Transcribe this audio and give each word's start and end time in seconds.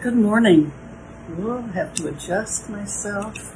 Good 0.00 0.16
morning. 0.16 0.72
We'll 1.36 1.60
have 1.60 1.94
to 1.96 2.08
adjust 2.08 2.70
myself. 2.70 3.54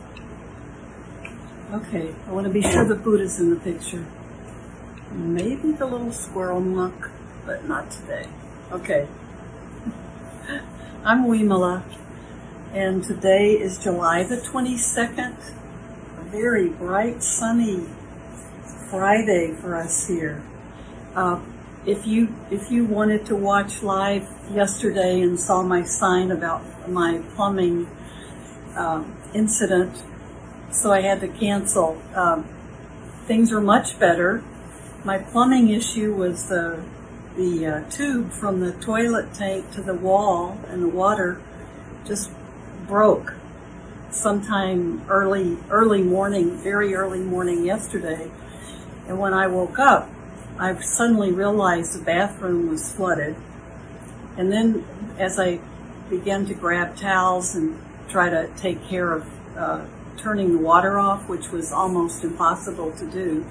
Okay, 1.73 2.15
I 2.29 2.33
want 2.33 2.47
to 2.47 2.53
be 2.53 2.61
sure 2.61 2.85
the 2.87 2.95
Buddha's 2.95 3.41
in 3.41 3.49
the 3.49 3.57
picture. 3.57 4.05
Maybe 5.11 5.73
the 5.73 5.87
little 5.87 6.13
squirrel 6.13 6.61
monk, 6.61 7.09
but 7.47 7.67
not 7.67 7.91
today. 7.91 8.27
Okay. 8.71 9.09
I'm 11.03 11.25
Wimala, 11.25 11.83
and 12.75 13.03
today 13.03 13.53
is 13.53 13.79
July 13.79 14.23
the 14.25 14.37
22nd, 14.37 15.37
a 16.19 16.23
very 16.25 16.69
bright, 16.69 17.23
sunny 17.23 17.87
Friday 18.91 19.55
for 19.55 19.77
us 19.77 20.09
here. 20.09 20.43
Uh, 21.15 21.41
if 21.87 22.07
you 22.07 22.35
if 22.51 22.71
you 22.71 22.85
wanted 22.85 23.27
to 23.27 23.37
watch 23.37 23.83
live 23.83 24.27
yesterday 24.51 25.21
and 25.21 25.39
saw 25.39 25.63
my 25.63 25.83
sign 25.83 26.31
about 26.31 26.89
my 26.89 27.23
plumbing 27.35 27.89
um, 28.77 29.17
incident, 29.35 30.03
so 30.71 30.93
I 30.93 31.03
had 31.03 31.21
to 31.21 31.29
cancel. 31.29 32.01
Um, 32.15 32.49
things 33.27 33.53
are 33.53 33.61
much 33.61 33.99
better. 33.99 34.43
My 35.05 35.19
plumbing 35.19 35.69
issue 35.69 36.15
was 36.15 36.49
the 36.49 36.83
the 37.37 37.67
uh, 37.67 37.91
tube 37.91 38.31
from 38.31 38.61
the 38.61 38.73
toilet 38.73 39.35
tank 39.35 39.71
to 39.73 39.83
the 39.83 39.95
wall 39.95 40.59
and 40.69 40.83
the 40.83 40.89
water 40.89 41.43
just 42.07 42.31
broke 42.87 43.35
sometime 44.11 45.05
early 45.09 45.59
early 45.69 46.03
morning, 46.03 46.57
very 46.57 46.95
early 46.95 47.21
morning 47.21 47.65
yesterday. 47.67 48.31
And 49.07 49.19
when 49.19 49.35
I 49.35 49.49
woke 49.49 49.79
up, 49.79 50.09
I 50.59 50.79
suddenly 50.81 51.33
realized 51.33 51.99
the 51.99 52.05
bathroom 52.05 52.69
was 52.69 52.93
flooded. 52.93 53.37
And 54.37 54.53
then 54.53 54.85
as 55.19 55.39
I 55.39 55.61
began 56.09 56.47
to 56.47 56.55
grab 56.55 56.97
towels 56.97 57.55
and 57.55 57.79
try 58.09 58.29
to 58.31 58.49
take 58.57 58.85
care 58.85 59.13
of 59.13 59.29
uh, 59.57 59.87
turning 60.17 60.53
the 60.53 60.59
water 60.59 60.99
off, 60.99 61.29
which 61.29 61.51
was 61.51 61.73
almost 61.73 62.23
impossible 62.23 62.93
to 62.93 63.07
do, 63.07 63.45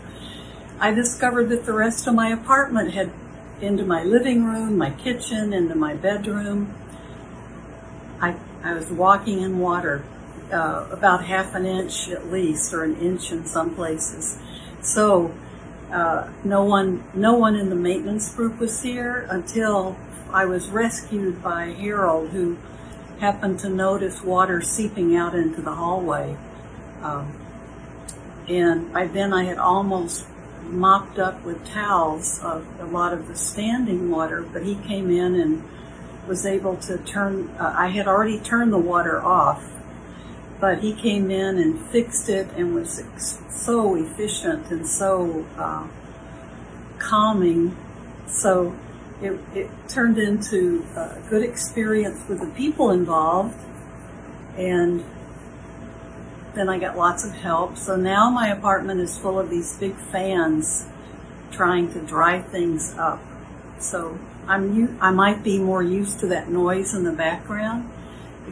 I 0.80 0.92
discovered 0.92 1.50
that 1.50 1.66
the 1.66 1.74
rest 1.74 2.08
of 2.08 2.16
my 2.16 2.30
apartment 2.30 2.94
had 2.94 3.12
into 3.62 3.86
my 3.86 4.04
living 4.04 4.44
room, 4.44 4.78
my 4.78 4.92
kitchen, 4.92 5.54
into 5.54 5.76
my 5.76 5.94
bedroom. 5.94 6.74
I, 8.20 8.36
I 8.64 8.74
was 8.74 8.90
walking 8.90 9.42
in 9.42 9.60
water, 9.60 10.04
uh, 10.52 10.88
about 10.92 11.26
half 11.26 11.56
an 11.56 11.66
inch 11.66 12.10
at 12.10 12.32
least, 12.32 12.74
or 12.74 12.84
an 12.84 12.96
inch 12.98 13.32
in 13.32 13.46
some 13.46 13.74
places. 13.76 14.38
So 14.82 15.34
uh, 15.94 16.28
no 16.44 16.64
one, 16.64 17.04
no 17.14 17.36
one 17.36 17.56
in 17.56 17.70
the 17.70 17.76
maintenance 17.76 18.34
group 18.34 18.60
was 18.60 18.82
here 18.82 19.28
until 19.30 19.96
I 20.32 20.46
was 20.46 20.70
rescued 20.70 21.44
by 21.44 21.68
Harold, 21.68 22.32
who 22.32 22.58
happened 23.20 23.60
to 23.60 23.70
notice 23.70 24.24
water 24.24 24.60
seeping 24.60 25.16
out 25.16 25.36
into 25.36 25.62
the 25.62 25.76
hallway. 25.76 26.36
Um, 27.04 27.34
and 28.50 28.92
by 28.92 29.06
then 29.08 29.34
I 29.34 29.44
had 29.44 29.60
almost 29.60 30.26
mopped 30.64 31.20
up 31.20 31.44
with 31.44 31.64
towels 31.68 32.40
of 32.42 32.66
a 32.80 32.86
lot 32.86 33.14
of 33.14 33.28
the 33.28 33.36
standing 33.36 34.10
water, 34.10 34.42
but 34.42 34.64
he 34.64 34.76
came 34.76 35.12
in 35.12 35.36
and 35.36 35.64
was 36.28 36.46
able 36.46 36.78
to 36.78 36.98
turn, 36.98 37.50
uh, 37.60 37.74
I 37.78 37.90
had 37.90 38.08
already 38.08 38.40
turned 38.40 38.74
the 38.74 38.80
water 38.80 39.22
off, 39.22 39.64
but 40.64 40.80
he 40.80 40.94
came 40.94 41.30
in 41.30 41.58
and 41.58 41.78
fixed 41.88 42.30
it 42.30 42.48
and 42.56 42.74
was 42.74 43.04
so 43.50 43.96
efficient 43.96 44.72
and 44.72 44.88
so 44.88 45.46
uh, 45.58 45.86
calming. 47.00 47.76
So 48.28 48.74
it, 49.22 49.38
it 49.54 49.70
turned 49.90 50.18
into 50.18 50.86
a 50.96 51.22
good 51.30 51.44
experience 51.44 52.22
with 52.30 52.40
the 52.40 52.48
people 52.48 52.92
involved. 52.92 53.60
And 54.58 55.04
then 56.56 56.70
I 56.70 56.80
got 56.80 56.98
lots 56.98 57.26
of 57.26 57.34
help. 57.34 57.76
So 57.76 57.98
now 57.98 58.30
my 58.30 58.48
apartment 58.48 59.02
is 59.02 59.18
full 59.18 59.38
of 59.38 59.50
these 59.50 59.76
big 59.78 59.96
fans 60.14 60.86
trying 61.52 61.92
to 61.92 62.00
dry 62.00 62.42
things 62.42 62.96
up. 62.98 63.20
So 63.80 64.18
I'm 64.48 64.98
I 65.02 65.12
might 65.12 65.44
be 65.44 65.60
more 65.60 65.84
used 65.84 66.22
to 66.22 66.28
that 66.28 66.48
noise 66.48 66.94
in 66.94 67.04
the 67.04 67.12
background 67.12 67.90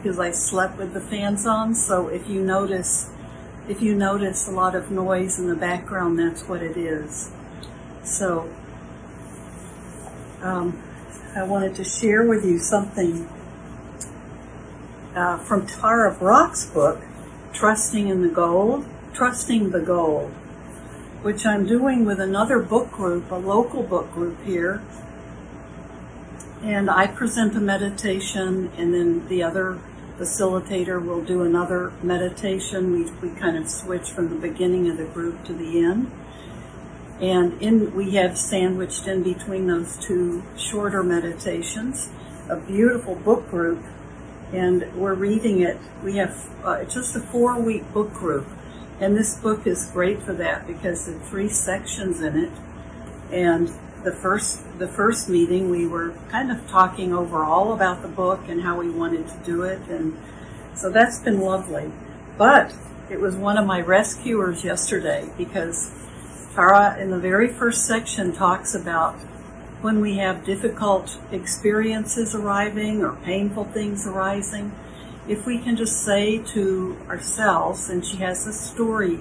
because 0.02 0.18
I 0.18 0.32
slept 0.32 0.78
with 0.78 0.94
the 0.94 1.00
fans 1.00 1.46
on. 1.46 1.74
So 1.74 2.08
if 2.08 2.28
you 2.28 2.42
notice 2.42 3.10
if 3.68 3.80
you 3.80 3.94
notice 3.94 4.48
a 4.48 4.50
lot 4.50 4.74
of 4.74 4.90
noise 4.90 5.38
in 5.38 5.46
the 5.46 5.54
background, 5.54 6.18
that's 6.18 6.42
what 6.48 6.62
it 6.62 6.76
is. 6.76 7.30
So 8.02 8.50
um, 10.42 10.82
I 11.36 11.44
wanted 11.44 11.76
to 11.76 11.84
share 11.84 12.26
with 12.26 12.44
you 12.44 12.58
something 12.58 13.28
uh, 15.14 15.38
from 15.38 15.66
Tara 15.66 16.12
Brach's 16.12 16.66
book, 16.66 17.00
Trusting 17.52 18.08
in 18.08 18.22
the 18.22 18.28
Gold, 18.28 18.84
Trusting 19.14 19.70
the 19.70 19.80
Gold, 19.80 20.30
which 21.22 21.46
I'm 21.46 21.64
doing 21.64 22.04
with 22.04 22.18
another 22.18 22.58
book 22.58 22.90
group, 22.90 23.30
a 23.30 23.36
local 23.36 23.84
book 23.84 24.12
group 24.12 24.42
here. 24.44 24.82
And 26.62 26.90
I 26.90 27.06
present 27.06 27.56
a 27.56 27.60
meditation, 27.60 28.72
and 28.76 28.92
then 28.92 29.28
the 29.28 29.42
other 29.42 29.78
facilitator 30.22 31.04
will 31.04 31.22
do 31.22 31.42
another 31.42 31.92
meditation. 32.02 32.92
We, 32.92 33.28
we 33.28 33.36
kind 33.36 33.56
of 33.56 33.68
switch 33.68 34.10
from 34.10 34.28
the 34.28 34.36
beginning 34.36 34.88
of 34.88 34.96
the 34.96 35.04
group 35.04 35.44
to 35.44 35.52
the 35.52 35.80
end. 35.82 36.10
And 37.20 37.60
in, 37.60 37.94
we 37.94 38.12
have 38.12 38.38
sandwiched 38.38 39.06
in 39.06 39.22
between 39.22 39.66
those 39.66 39.98
two 39.98 40.44
shorter 40.56 41.02
meditations 41.02 42.08
a 42.48 42.56
beautiful 42.56 43.14
book 43.14 43.48
group, 43.48 43.82
and 44.52 44.92
we're 44.94 45.14
reading 45.14 45.60
it. 45.60 45.78
We 46.02 46.16
have 46.16 46.50
uh, 46.64 46.84
just 46.84 47.14
a 47.16 47.20
four 47.20 47.58
week 47.60 47.90
book 47.92 48.12
group, 48.12 48.46
and 49.00 49.16
this 49.16 49.38
book 49.38 49.66
is 49.66 49.86
great 49.92 50.22
for 50.22 50.32
that 50.34 50.66
because 50.66 51.06
there 51.06 51.16
are 51.16 51.20
three 51.20 51.48
sections 51.48 52.20
in 52.20 52.36
it. 52.36 52.52
And 53.30 53.72
the 54.04 54.12
first 54.12 54.78
the 54.78 54.88
first 54.88 55.28
meeting, 55.28 55.70
we 55.70 55.86
were 55.86 56.14
kind 56.30 56.50
of 56.50 56.68
talking 56.68 57.12
over 57.12 57.44
all 57.44 57.72
about 57.72 58.02
the 58.02 58.08
book 58.08 58.40
and 58.48 58.62
how 58.62 58.78
we 58.78 58.90
wanted 58.90 59.28
to 59.28 59.36
do 59.44 59.62
it, 59.62 59.80
and 59.88 60.16
so 60.74 60.90
that's 60.90 61.20
been 61.20 61.40
lovely. 61.40 61.92
But 62.36 62.74
it 63.10 63.20
was 63.20 63.36
one 63.36 63.58
of 63.58 63.66
my 63.66 63.80
rescuers 63.80 64.64
yesterday 64.64 65.30
because 65.36 65.92
Tara, 66.54 66.98
in 66.98 67.10
the 67.10 67.18
very 67.18 67.48
first 67.48 67.86
section, 67.86 68.32
talks 68.32 68.74
about 68.74 69.14
when 69.82 70.00
we 70.00 70.16
have 70.18 70.44
difficult 70.44 71.18
experiences 71.30 72.34
arriving 72.34 73.02
or 73.02 73.16
painful 73.24 73.64
things 73.64 74.06
arising, 74.06 74.72
if 75.28 75.44
we 75.44 75.58
can 75.58 75.76
just 75.76 76.04
say 76.04 76.38
to 76.38 76.96
ourselves, 77.08 77.88
and 77.90 78.04
she 78.04 78.16
has 78.18 78.46
a 78.46 78.52
story 78.52 79.18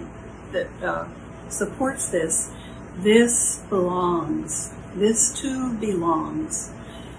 that 0.52 0.68
uh, 0.84 1.08
supports 1.50 2.10
this, 2.10 2.52
this 3.02 3.60
belongs. 3.70 4.74
This 4.96 5.34
too 5.40 5.74
belongs. 5.74 6.72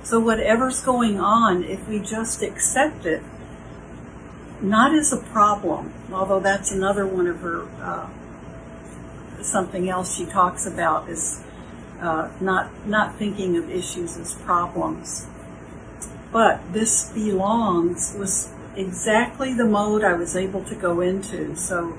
So 0.03 0.19
whatever's 0.19 0.81
going 0.81 1.21
on, 1.21 1.65
if 1.65 1.89
we 1.89 2.01
just 2.01 2.43
accept 2.43 3.07
it, 3.07 3.23
not 4.61 4.95
as 4.95 5.13
a 5.13 5.17
problem, 5.17 5.93
although 6.13 6.41
that's 6.41 6.71
another 6.71 7.07
one 7.07 7.27
of 7.27 7.41
her 7.41 7.67
uh, 7.81 8.09
something 9.43 9.89
else 9.89 10.17
she 10.17 10.25
talks 10.25 10.67
about 10.67 11.09
is 11.09 11.43
uh, 12.01 12.31
not 12.41 12.87
not 12.87 13.17
thinking 13.17 13.57
of 13.57 13.71
issues 13.71 14.17
as 14.17 14.35
problems. 14.35 15.27
But 16.33 16.73
this 16.73 17.11
belongs 17.11 18.15
was 18.19 18.51
exactly 18.77 19.53
the 19.53 19.65
mode 19.65 20.03
I 20.03 20.15
was 20.15 20.37
able 20.37 20.65
to 20.65 20.75
go 20.75 21.01
into. 21.01 21.55
So 21.57 21.99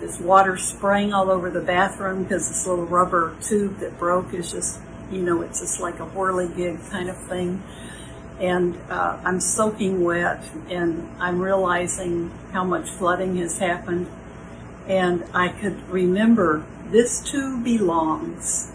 this 0.00 0.18
water 0.18 0.56
spraying 0.56 1.12
all 1.12 1.30
over 1.30 1.50
the 1.50 1.60
bathroom 1.60 2.24
because 2.24 2.48
this 2.48 2.66
little 2.66 2.86
rubber 2.86 3.36
tube 3.42 3.78
that 3.78 3.98
broke 3.98 4.34
is 4.34 4.50
just, 4.50 4.80
you 5.10 5.22
know, 5.22 5.42
it's 5.42 5.60
just 5.60 5.80
like 5.80 6.00
a 6.00 6.06
whirligig 6.06 6.90
kind 6.90 7.08
of 7.08 7.16
thing. 7.16 7.62
And 8.40 8.76
uh, 8.88 9.20
I'm 9.24 9.38
soaking 9.38 10.02
wet 10.02 10.42
and 10.68 11.08
I'm 11.20 11.40
realizing 11.40 12.30
how 12.52 12.64
much 12.64 12.88
flooding 12.88 13.36
has 13.36 13.58
happened 13.58 14.08
and 14.88 15.24
I 15.32 15.48
could 15.48 15.88
remember 15.88 16.64
this 16.90 17.20
too 17.20 17.62
belongs. 17.62 18.72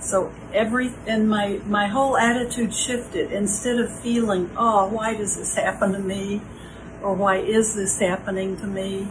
So 0.00 0.32
every 0.52 0.92
and 1.06 1.28
my 1.28 1.60
my 1.66 1.86
whole 1.86 2.16
attitude 2.16 2.74
shifted. 2.74 3.32
Instead 3.32 3.78
of 3.78 3.96
feeling, 4.00 4.50
oh, 4.56 4.88
why 4.88 5.14
does 5.14 5.36
this 5.36 5.54
happen 5.54 5.92
to 5.92 5.98
me, 5.98 6.42
or 7.02 7.14
why 7.14 7.36
is 7.36 7.74
this 7.74 8.00
happening 8.00 8.56
to 8.58 8.66
me, 8.66 9.08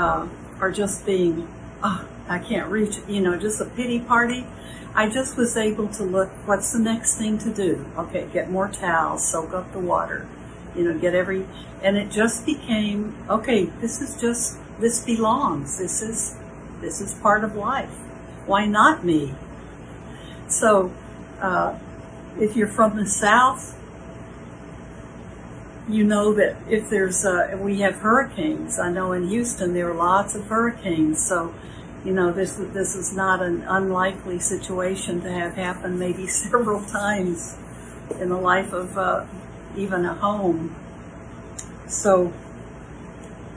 uh, 0.00 0.26
or 0.60 0.70
just 0.70 1.04
being, 1.04 1.46
oh, 1.82 2.08
I 2.26 2.38
can't 2.38 2.70
reach, 2.70 2.96
you 3.06 3.20
know, 3.20 3.36
just 3.36 3.60
a 3.60 3.66
pity 3.66 4.00
party. 4.00 4.46
I 4.94 5.08
just 5.08 5.36
was 5.36 5.56
able 5.56 5.88
to 5.88 6.02
look. 6.02 6.30
What's 6.46 6.72
the 6.72 6.78
next 6.78 7.16
thing 7.16 7.36
to 7.38 7.52
do? 7.52 7.84
Okay, 7.98 8.26
get 8.32 8.50
more 8.50 8.68
towels, 8.68 9.30
soak 9.30 9.52
up 9.52 9.72
the 9.72 9.78
water, 9.78 10.26
you 10.74 10.84
know, 10.84 10.98
get 10.98 11.14
every, 11.14 11.46
and 11.82 11.96
it 11.98 12.10
just 12.10 12.46
became 12.46 13.14
okay. 13.28 13.66
This 13.80 14.00
is 14.00 14.18
just 14.20 14.58
this 14.80 15.04
belongs. 15.04 15.78
This 15.78 16.02
is 16.02 16.36
this 16.80 17.00
is 17.00 17.14
part 17.14 17.44
of 17.44 17.54
life. 17.54 17.94
Why 18.46 18.66
not 18.66 19.04
me? 19.04 19.34
So, 20.48 20.92
uh, 21.40 21.78
if 22.40 22.56
you're 22.56 22.66
from 22.66 22.96
the 22.96 23.06
South, 23.06 23.78
you 25.90 26.04
know 26.04 26.32
that 26.34 26.56
if 26.68 26.88
there's 26.88 27.24
uh, 27.24 27.58
we 27.60 27.80
have 27.80 27.96
hurricanes. 27.96 28.78
I 28.78 28.90
know 28.90 29.12
in 29.12 29.28
Houston 29.28 29.74
there 29.74 29.90
are 29.90 29.94
lots 29.94 30.34
of 30.34 30.46
hurricanes, 30.46 31.26
so 31.26 31.54
you 32.04 32.12
know 32.12 32.32
this 32.32 32.54
this 32.56 32.94
is 32.94 33.14
not 33.14 33.42
an 33.42 33.62
unlikely 33.62 34.38
situation 34.38 35.20
to 35.22 35.30
have 35.30 35.54
happen 35.54 35.98
maybe 35.98 36.26
several 36.44 36.84
times 36.84 37.56
in 38.20 38.28
the 38.28 38.36
life 38.36 38.72
of 38.72 38.96
uh, 38.96 39.26
even 39.76 40.04
a 40.04 40.14
home. 40.14 40.74
So, 41.86 42.32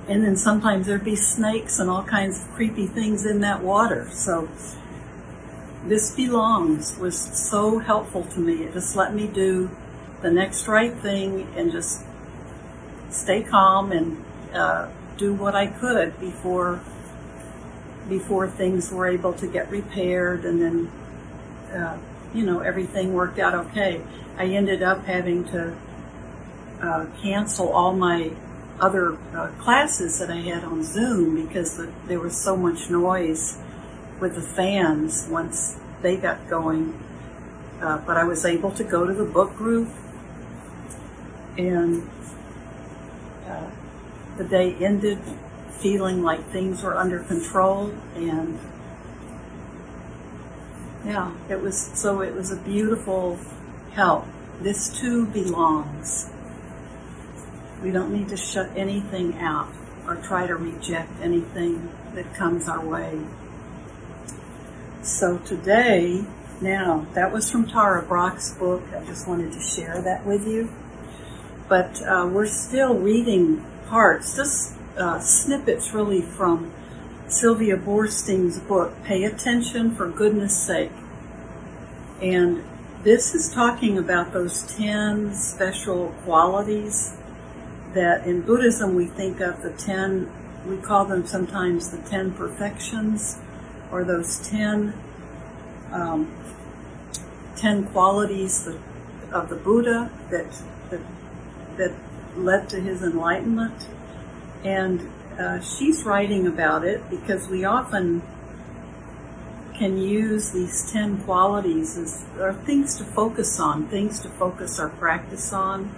and 0.08 0.24
then 0.24 0.36
sometimes 0.36 0.88
there'd 0.88 1.04
be 1.04 1.16
snakes 1.16 1.80
and 1.80 1.90
all 1.90 2.04
kinds 2.04 2.42
of 2.42 2.52
creepy 2.54 2.88
things 2.88 3.26
in 3.26 3.42
that 3.42 3.62
water. 3.62 4.10
So, 4.12 4.50
this 5.86 6.12
belongs 6.16 6.98
was 6.98 7.18
so 7.18 7.80
helpful 7.80 8.24
to 8.26 8.40
me. 8.40 8.64
It 8.64 8.74
just 8.74 8.96
let 8.96 9.14
me 9.14 9.28
do 9.28 9.70
the 10.22 10.32
next 10.32 10.68
right 10.68 10.94
thing 10.94 11.48
and 11.56 11.72
just 11.72 12.04
stay 13.14 13.44
calm 13.44 13.92
and 13.92 14.24
uh, 14.54 14.90
do 15.18 15.34
what 15.34 15.56
I 15.56 15.68
could 15.68 16.20
before 16.20 16.82
before 18.10 18.50
things 18.50 18.92
were 18.92 19.08
able 19.08 19.32
to 19.34 19.48
get 19.48 19.70
repaired 19.72 20.44
and 20.44 20.62
then 20.62 20.92
uh, 21.74 21.98
you 22.34 22.46
know 22.46 22.60
everything 22.60 23.14
worked 23.14 23.40
out 23.40 23.54
okay. 23.54 24.02
I 24.38 24.46
ended 24.46 24.82
up 24.82 25.06
having 25.06 25.46
to 25.46 25.76
uh, 26.82 27.06
cancel 27.22 27.70
all 27.70 27.94
my 27.94 28.32
other 28.80 29.18
uh, 29.36 29.48
classes 29.60 30.20
that 30.20 30.30
I 30.30 30.38
had 30.38 30.64
on 30.64 30.84
Zoom 30.84 31.46
because 31.46 31.78
the, 31.78 31.92
there 32.08 32.20
was 32.20 32.36
so 32.36 32.58
much 32.58 32.90
noise 32.90 33.58
with 34.20 34.36
the 34.36 34.42
fans 34.42 35.28
once 35.30 35.80
they 36.02 36.18
got 36.18 36.50
going. 36.50 37.00
Uh, 37.82 37.98
but 38.00 38.18
I 38.18 38.24
was 38.24 38.46
able 38.46 38.72
to 38.72 38.84
go 38.84 39.06
to 39.06 39.14
the 39.14 39.26
book 39.26 39.56
group, 39.56 39.90
and 41.58 42.10
the 44.38 44.44
day 44.44 44.74
ended 44.76 45.20
feeling 45.80 46.24
like 46.24 46.44
things 46.52 46.84
were 46.84 46.96
under 46.96 47.20
control 47.20 47.94
and 48.16 48.60
yeah 51.06 51.34
it 51.50 51.62
was 51.62 51.78
so 51.78 52.22
it 52.22 52.34
was 52.34 52.52
a 52.52 52.56
beautiful 52.58 53.38
help 53.92 54.26
this 54.62 54.98
too 55.00 55.26
belongs 55.28 56.30
we 57.84 57.92
don't 57.92 58.14
need 58.14 58.30
to 58.30 58.38
shut 58.38 58.70
anything 58.78 59.38
out 59.40 59.68
or 60.08 60.16
try 60.16 60.48
to 60.48 60.56
reject 60.56 61.12
anything 61.22 61.90
that 62.16 62.34
comes 62.34 62.68
our 62.68 62.84
way. 62.84 63.20
So 65.02 65.38
today, 65.40 66.24
now, 66.62 67.08
that 67.14 67.32
was 67.34 67.52
from 67.52 67.68
Tara 67.68 68.04
Brach's 68.04 68.54
book. 68.54 68.84
I 68.96 69.04
just 69.06 69.28
wanted 69.28 69.52
to 69.52 69.60
share 69.60 70.02
that 70.02 70.26
with 70.26 70.48
you. 70.48 70.72
But 71.68 72.02
uh, 72.04 72.30
we're 72.32 72.48
still 72.48 72.96
reading 72.96 73.66
parts, 73.94 74.36
just 74.36 74.74
uh, 74.98 75.20
snippets 75.20 75.94
really 75.94 76.20
from 76.20 76.74
Sylvia 77.28 77.78
Boorstein's 77.78 78.58
book, 78.58 78.92
Pay 79.04 79.24
Attention 79.24 79.96
for 79.96 80.10
Goodness 80.10 80.58
Sake. 80.58 80.92
And 82.20 82.64
this 83.04 83.36
is 83.36 83.54
talking 83.54 84.00
about 84.00 84.34
those 84.34 84.64
10 84.78 85.36
special 85.36 86.08
qualities 86.24 87.16
that 87.94 88.26
in 88.26 88.42
Buddhism 88.42 88.96
we 88.96 89.06
think 89.06 89.40
of 89.40 89.62
the 89.62 89.70
ten, 89.74 90.28
we 90.66 90.78
call 90.78 91.06
them 91.06 91.28
sometimes 91.28 91.92
the 91.92 92.00
ten 92.10 92.32
perfections, 92.32 93.40
or 93.92 94.04
those 94.04 94.40
ten, 94.50 94.96
um, 95.92 96.34
ten 97.56 97.84
qualities 97.84 98.68
of 99.32 99.50
the 99.50 99.56
Buddha 99.56 100.10
that, 100.32 100.52
that, 100.90 101.02
that 101.78 101.94
led 102.36 102.70
to 102.70 102.80
his 102.80 103.02
enlightenment. 103.02 103.88
And 104.64 105.12
uh, 105.40 105.60
she's 105.62 106.04
writing 106.04 106.48
about 106.48 106.86
it 106.86 107.10
because 107.10 107.48
we 107.48 107.66
often 107.66 108.22
can 109.74 109.98
use 109.98 110.52
these 110.52 110.92
10 110.92 111.24
qualities 111.24 111.98
as 111.98 112.24
things 112.66 112.98
to 112.98 113.04
focus 113.04 113.60
on, 113.60 113.88
things 113.88 114.20
to 114.20 114.30
focus 114.30 114.80
our 114.80 114.90
practice 114.90 115.52
on 115.52 115.94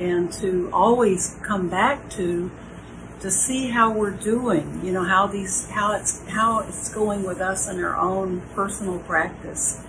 and 0.00 0.32
to 0.32 0.70
always 0.72 1.36
come 1.42 1.68
back 1.68 2.08
to 2.10 2.50
to 3.20 3.30
see 3.30 3.68
how 3.68 3.92
we're 3.92 4.10
doing 4.10 4.80
you 4.82 4.90
know 4.90 5.04
how 5.04 5.26
these 5.26 5.68
how 5.68 5.92
it's 5.92 6.26
how 6.28 6.60
it's 6.60 6.92
going 6.94 7.22
with 7.22 7.38
us 7.38 7.68
in 7.68 7.78
our 7.84 7.96
own 7.96 8.40
personal 8.54 8.98
practice 9.00 9.84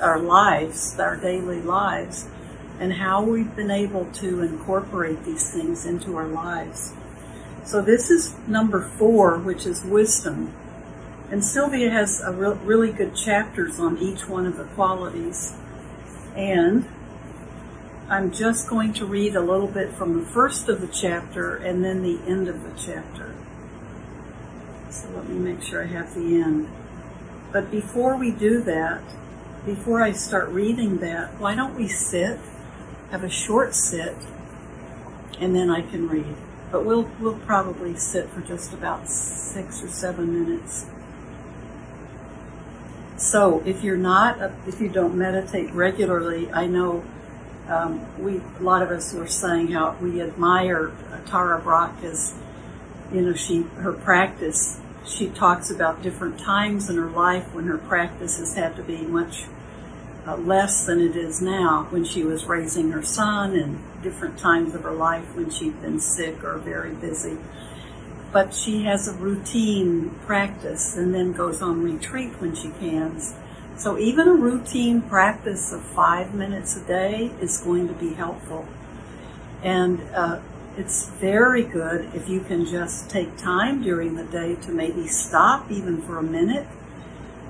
our 0.00 0.20
lives 0.20 0.96
our 1.00 1.16
daily 1.16 1.60
lives 1.60 2.28
and 2.78 2.94
how 2.94 3.22
we've 3.22 3.54
been 3.56 3.70
able 3.70 4.06
to 4.06 4.42
incorporate 4.42 5.24
these 5.24 5.52
things 5.52 5.86
into 5.86 6.16
our 6.16 6.26
lives 6.26 6.92
so 7.64 7.80
this 7.80 8.10
is 8.10 8.34
number 8.46 8.82
four 8.82 9.38
which 9.38 9.66
is 9.66 9.84
wisdom 9.84 10.52
and 11.30 11.44
sylvia 11.44 11.90
has 11.90 12.20
a 12.20 12.32
re- 12.32 12.58
really 12.64 12.92
good 12.92 13.14
chapters 13.14 13.80
on 13.80 13.98
each 13.98 14.28
one 14.28 14.46
of 14.46 14.56
the 14.56 14.64
qualities 14.64 15.54
and 16.36 16.86
I'm 18.08 18.30
just 18.30 18.68
going 18.68 18.92
to 18.94 19.06
read 19.06 19.34
a 19.34 19.40
little 19.40 19.66
bit 19.66 19.92
from 19.92 20.20
the 20.20 20.26
first 20.26 20.68
of 20.68 20.80
the 20.80 20.86
chapter 20.86 21.56
and 21.56 21.84
then 21.84 22.02
the 22.02 22.20
end 22.28 22.46
of 22.46 22.62
the 22.62 22.70
chapter. 22.80 23.34
So 24.90 25.08
let 25.10 25.28
me 25.28 25.38
make 25.38 25.60
sure 25.60 25.82
I 25.82 25.86
have 25.86 26.14
the 26.14 26.40
end. 26.40 26.68
But 27.52 27.72
before 27.72 28.16
we 28.16 28.30
do 28.30 28.62
that, 28.62 29.02
before 29.64 30.02
I 30.02 30.12
start 30.12 30.50
reading 30.50 30.98
that, 30.98 31.40
why 31.40 31.56
don't 31.56 31.74
we 31.74 31.88
sit, 31.88 32.38
have 33.10 33.22
a 33.22 33.30
short 33.30 33.74
sit, 33.74 34.16
and 35.38 35.54
then 35.54 35.70
I 35.70 35.82
can 35.82 36.08
read. 36.08 36.34
But 36.72 36.84
we'll 36.84 37.08
we'll 37.20 37.38
probably 37.38 37.96
sit 37.96 38.28
for 38.30 38.40
just 38.40 38.72
about 38.72 39.08
six 39.08 39.82
or 39.82 39.88
seven 39.88 40.32
minutes. 40.32 40.86
So 43.16 43.62
if 43.64 43.82
you're 43.82 43.96
not, 43.96 44.52
if 44.66 44.80
you 44.80 44.88
don't 44.88 45.16
meditate 45.16 45.72
regularly, 45.72 46.52
I 46.52 46.66
know 46.66 47.04
um, 47.68 48.04
we 48.22 48.40
a 48.60 48.62
lot 48.62 48.82
of 48.82 48.90
us 48.90 49.12
were 49.12 49.26
saying 49.26 49.68
how 49.68 49.96
we 50.00 50.20
admire 50.20 50.92
Tara 51.26 51.60
Brach 51.60 52.02
as 52.02 52.34
you 53.12 53.22
know 53.22 53.34
she 53.34 53.62
her 53.78 53.92
practice. 53.92 54.80
She 55.04 55.28
talks 55.28 55.70
about 55.70 56.02
different 56.02 56.40
times 56.40 56.90
in 56.90 56.96
her 56.96 57.08
life 57.08 57.54
when 57.54 57.66
her 57.66 57.78
practice 57.78 58.38
has 58.38 58.54
had 58.54 58.74
to 58.76 58.82
be 58.82 59.02
much 59.02 59.44
uh, 60.26 60.36
less 60.36 60.84
than 60.86 61.00
it 61.00 61.16
is 61.16 61.40
now. 61.40 61.86
When 61.90 62.04
she 62.04 62.24
was 62.24 62.46
raising 62.46 62.90
her 62.90 63.02
son, 63.02 63.54
and 63.54 63.82
different 64.02 64.38
times 64.38 64.74
of 64.74 64.82
her 64.82 64.92
life 64.92 65.34
when 65.34 65.50
she'd 65.50 65.80
been 65.80 66.00
sick 66.00 66.42
or 66.44 66.58
very 66.58 66.94
busy. 66.94 67.38
But 68.32 68.54
she 68.54 68.84
has 68.84 69.08
a 69.08 69.12
routine 69.12 70.10
practice, 70.26 70.96
and 70.96 71.14
then 71.14 71.32
goes 71.32 71.62
on 71.62 71.82
retreat 71.82 72.40
when 72.40 72.54
she 72.54 72.70
can 72.70 73.20
so 73.76 73.98
even 73.98 74.26
a 74.26 74.32
routine 74.32 75.02
practice 75.02 75.70
of 75.70 75.82
five 75.82 76.34
minutes 76.34 76.76
a 76.76 76.80
day 76.80 77.30
is 77.40 77.58
going 77.58 77.88
to 77.88 77.94
be 77.94 78.14
helpful. 78.14 78.66
And 79.62 80.00
uh, 80.14 80.40
it's 80.78 81.08
very 81.10 81.62
good 81.62 82.10
if 82.14 82.26
you 82.28 82.40
can 82.40 82.64
just 82.64 83.10
take 83.10 83.36
time 83.36 83.82
during 83.82 84.14
the 84.14 84.24
day 84.24 84.54
to 84.62 84.70
maybe 84.70 85.06
stop 85.06 85.70
even 85.70 86.00
for 86.00 86.16
a 86.18 86.22
minute, 86.22 86.66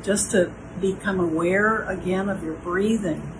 just 0.06 0.30
to 0.30 0.52
become 0.80 1.18
aware 1.18 1.82
again 1.82 2.28
of 2.28 2.44
your 2.44 2.54
breathing. 2.54 3.32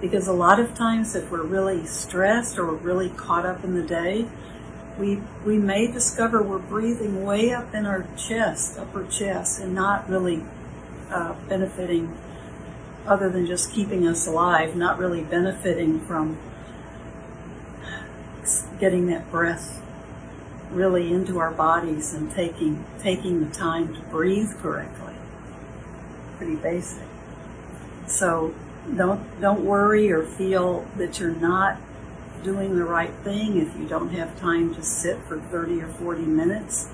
Because 0.00 0.26
a 0.26 0.32
lot 0.32 0.58
of 0.58 0.74
times, 0.74 1.14
if 1.14 1.30
we're 1.30 1.44
really 1.44 1.86
stressed 1.86 2.58
or 2.58 2.66
we're 2.66 2.76
really 2.76 3.10
caught 3.10 3.46
up 3.46 3.62
in 3.62 3.74
the 3.74 3.86
day, 3.86 4.26
we 4.98 5.20
we 5.44 5.58
may 5.58 5.86
discover 5.86 6.42
we're 6.42 6.58
breathing 6.58 7.24
way 7.24 7.52
up 7.52 7.72
in 7.74 7.86
our 7.86 8.06
chest, 8.16 8.78
upper 8.78 9.06
chest, 9.06 9.60
and 9.60 9.74
not 9.74 10.08
really 10.08 10.42
uh, 11.10 11.34
benefiting 11.48 12.16
other 13.06 13.28
than 13.28 13.46
just 13.46 13.72
keeping 13.72 14.08
us 14.08 14.26
alive, 14.26 14.74
not 14.74 14.98
really 14.98 15.22
benefiting 15.22 16.00
from 16.00 16.38
getting 18.80 19.06
that 19.06 19.30
breath 19.30 19.80
really 20.72 21.12
into 21.12 21.38
our 21.38 21.52
bodies 21.52 22.12
and 22.14 22.32
taking 22.32 22.84
taking 23.00 23.46
the 23.46 23.54
time 23.54 23.94
to 23.94 24.00
breathe 24.02 24.50
correctly. 24.60 25.14
Pretty 26.42 26.56
basic. 26.56 27.06
So 28.08 28.52
don't 28.96 29.40
don't 29.40 29.64
worry 29.64 30.10
or 30.10 30.24
feel 30.24 30.84
that 30.96 31.20
you're 31.20 31.36
not 31.36 31.78
doing 32.42 32.74
the 32.74 32.84
right 32.84 33.14
thing 33.22 33.58
if 33.58 33.76
you 33.76 33.86
don't 33.86 34.08
have 34.08 34.36
time 34.40 34.74
to 34.74 34.82
sit 34.82 35.18
for 35.28 35.38
30 35.38 35.82
or 35.82 35.86
40 35.86 36.22
minutes 36.22 36.88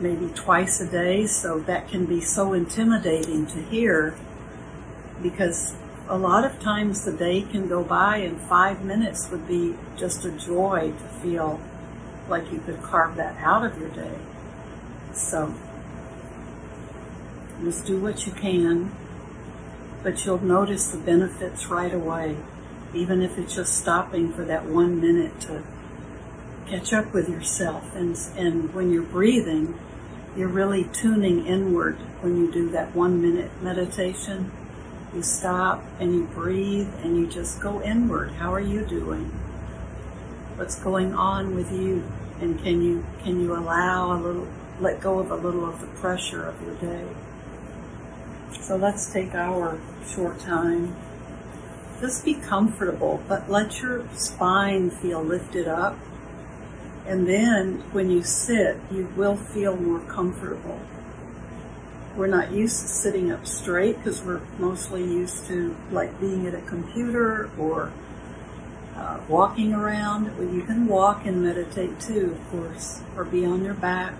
maybe 0.00 0.28
twice 0.34 0.82
a 0.82 0.86
day, 0.86 1.24
so 1.24 1.60
that 1.60 1.88
can 1.88 2.04
be 2.04 2.20
so 2.20 2.52
intimidating 2.52 3.46
to 3.46 3.62
hear 3.62 4.14
because 5.22 5.74
a 6.06 6.18
lot 6.18 6.44
of 6.44 6.60
times 6.60 7.06
the 7.06 7.12
day 7.12 7.40
can 7.40 7.68
go 7.68 7.82
by 7.82 8.18
and 8.18 8.38
five 8.38 8.84
minutes 8.84 9.30
would 9.30 9.48
be 9.48 9.74
just 9.96 10.26
a 10.26 10.30
joy 10.30 10.92
to 10.92 11.08
feel 11.22 11.58
like 12.28 12.52
you 12.52 12.60
could 12.60 12.82
carve 12.82 13.16
that 13.16 13.34
out 13.38 13.64
of 13.64 13.78
your 13.78 13.88
day. 13.88 14.18
So 15.14 15.54
just 17.64 17.86
do 17.86 17.98
what 18.00 18.26
you 18.26 18.32
can, 18.32 18.92
but 20.02 20.24
you'll 20.24 20.42
notice 20.42 20.88
the 20.88 20.98
benefits 20.98 21.66
right 21.66 21.92
away. 21.92 22.36
even 22.92 23.22
if 23.22 23.38
it's 23.38 23.54
just 23.54 23.78
stopping 23.78 24.32
for 24.32 24.44
that 24.44 24.64
one 24.66 25.00
minute 25.00 25.40
to 25.40 25.62
catch 26.66 26.92
up 26.92 27.12
with 27.12 27.28
yourself. 27.28 27.94
And, 27.94 28.16
and 28.36 28.74
when 28.74 28.90
you're 28.92 29.02
breathing, 29.02 29.78
you're 30.36 30.48
really 30.48 30.84
tuning 30.92 31.46
inward 31.46 31.96
when 32.20 32.36
you 32.36 32.50
do 32.50 32.70
that 32.70 32.94
one 32.94 33.20
minute 33.20 33.50
meditation. 33.62 34.50
You 35.14 35.22
stop 35.22 35.84
and 35.98 36.14
you 36.14 36.24
breathe 36.24 36.88
and 37.02 37.16
you 37.16 37.26
just 37.26 37.60
go 37.60 37.82
inward. 37.82 38.32
How 38.32 38.52
are 38.54 38.60
you 38.60 38.84
doing? 38.84 39.24
What's 40.56 40.78
going 40.78 41.14
on 41.14 41.54
with 41.56 41.72
you? 41.72 42.04
And 42.40 42.58
can 42.62 42.80
you 42.80 43.04
can 43.22 43.40
you 43.40 43.56
allow 43.56 44.12
a 44.12 44.18
little 44.18 44.46
let 44.78 45.00
go 45.00 45.18
of 45.18 45.30
a 45.30 45.36
little 45.36 45.68
of 45.68 45.80
the 45.80 45.86
pressure 45.86 46.44
of 46.44 46.60
your 46.62 46.74
day? 46.76 47.04
So 48.52 48.76
let's 48.76 49.12
take 49.12 49.34
our 49.34 49.78
short 50.06 50.38
time. 50.40 50.96
Just 52.00 52.24
be 52.24 52.34
comfortable, 52.34 53.22
but 53.28 53.50
let 53.50 53.80
your 53.80 54.08
spine 54.14 54.90
feel 54.90 55.22
lifted 55.22 55.68
up. 55.68 55.98
And 57.06 57.26
then 57.26 57.82
when 57.92 58.10
you 58.10 58.22
sit, 58.22 58.78
you 58.90 59.12
will 59.16 59.36
feel 59.36 59.76
more 59.76 60.00
comfortable. 60.00 60.80
We're 62.16 62.26
not 62.26 62.52
used 62.52 62.80
to 62.82 62.88
sitting 62.88 63.30
up 63.30 63.46
straight 63.46 63.96
because 63.98 64.22
we're 64.22 64.40
mostly 64.58 65.02
used 65.02 65.46
to 65.46 65.76
like 65.90 66.20
being 66.20 66.46
at 66.46 66.54
a 66.54 66.60
computer 66.62 67.50
or 67.58 67.92
uh, 68.96 69.20
walking 69.28 69.72
around. 69.72 70.36
Well, 70.38 70.48
you 70.48 70.62
can 70.62 70.86
walk 70.86 71.24
and 71.24 71.42
meditate 71.42 72.00
too, 72.00 72.36
of 72.38 72.50
course, 72.50 73.02
or 73.16 73.24
be 73.24 73.44
on 73.44 73.64
your 73.64 73.74
back. 73.74 74.14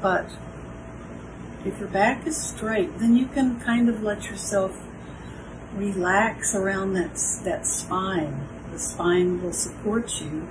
But 0.00 0.28
if 1.64 1.78
your 1.78 1.88
back 1.88 2.26
is 2.26 2.36
straight, 2.36 2.98
then 2.98 3.16
you 3.16 3.26
can 3.26 3.58
kind 3.60 3.88
of 3.88 4.02
let 4.02 4.24
yourself 4.30 4.82
relax 5.74 6.54
around 6.54 6.94
that, 6.94 7.14
that 7.44 7.66
spine. 7.66 8.46
The 8.72 8.78
spine 8.78 9.42
will 9.42 9.52
support 9.52 10.20
you, 10.20 10.48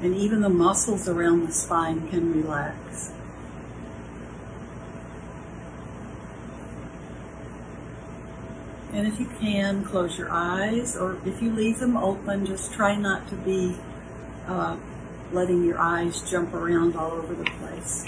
and 0.00 0.14
even 0.14 0.40
the 0.42 0.48
muscles 0.48 1.08
around 1.08 1.46
the 1.46 1.52
spine 1.52 2.08
can 2.08 2.32
relax. 2.32 3.12
And 8.92 9.06
if 9.06 9.18
you 9.18 9.26
can, 9.40 9.84
close 9.84 10.18
your 10.18 10.30
eyes, 10.30 10.96
or 10.96 11.16
if 11.24 11.40
you 11.40 11.50
leave 11.50 11.78
them 11.78 11.96
open, 11.96 12.44
just 12.44 12.72
try 12.74 12.94
not 12.94 13.26
to 13.28 13.36
be 13.36 13.74
uh, 14.46 14.76
letting 15.32 15.64
your 15.64 15.78
eyes 15.78 16.30
jump 16.30 16.52
around 16.52 16.94
all 16.94 17.12
over 17.12 17.34
the 17.34 17.44
place. 17.44 18.06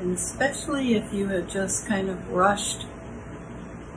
And 0.00 0.16
especially 0.16 0.94
if 0.94 1.12
you 1.12 1.28
had 1.28 1.48
just 1.48 1.86
kind 1.86 2.08
of 2.08 2.30
rushed 2.30 2.86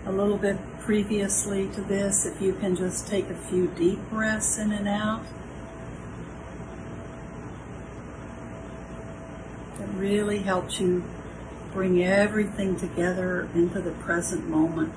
a 0.05 0.11
little 0.11 0.37
bit 0.37 0.57
previously 0.79 1.67
to 1.69 1.81
this, 1.81 2.25
if 2.25 2.41
you 2.41 2.53
can 2.53 2.75
just 2.75 3.07
take 3.07 3.29
a 3.29 3.35
few 3.35 3.67
deep 3.67 3.99
breaths 4.09 4.57
in 4.57 4.71
and 4.71 4.87
out. 4.87 5.21
It 9.79 9.89
really 9.95 10.39
helps 10.39 10.79
you 10.79 11.03
bring 11.71 12.03
everything 12.03 12.75
together 12.77 13.47
into 13.53 13.79
the 13.79 13.91
present 13.91 14.49
moment. 14.49 14.93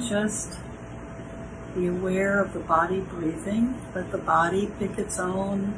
Just 0.00 0.58
be 1.74 1.86
aware 1.86 2.40
of 2.40 2.52
the 2.52 2.60
body 2.60 3.00
breathing. 3.00 3.80
Let 3.94 4.12
the 4.12 4.18
body 4.18 4.70
pick 4.78 4.98
its 4.98 5.18
own. 5.18 5.74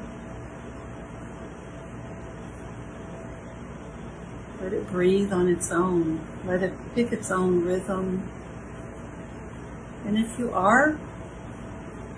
Let 4.61 4.73
it 4.73 4.89
breathe 4.91 5.33
on 5.33 5.49
its 5.49 5.71
own. 5.71 6.21
Let 6.45 6.63
it 6.63 6.73
pick 6.95 7.13
its 7.13 7.31
own 7.31 7.65
rhythm. 7.65 8.29
And 10.05 10.19
if 10.19 10.39
you 10.39 10.53
are 10.53 10.99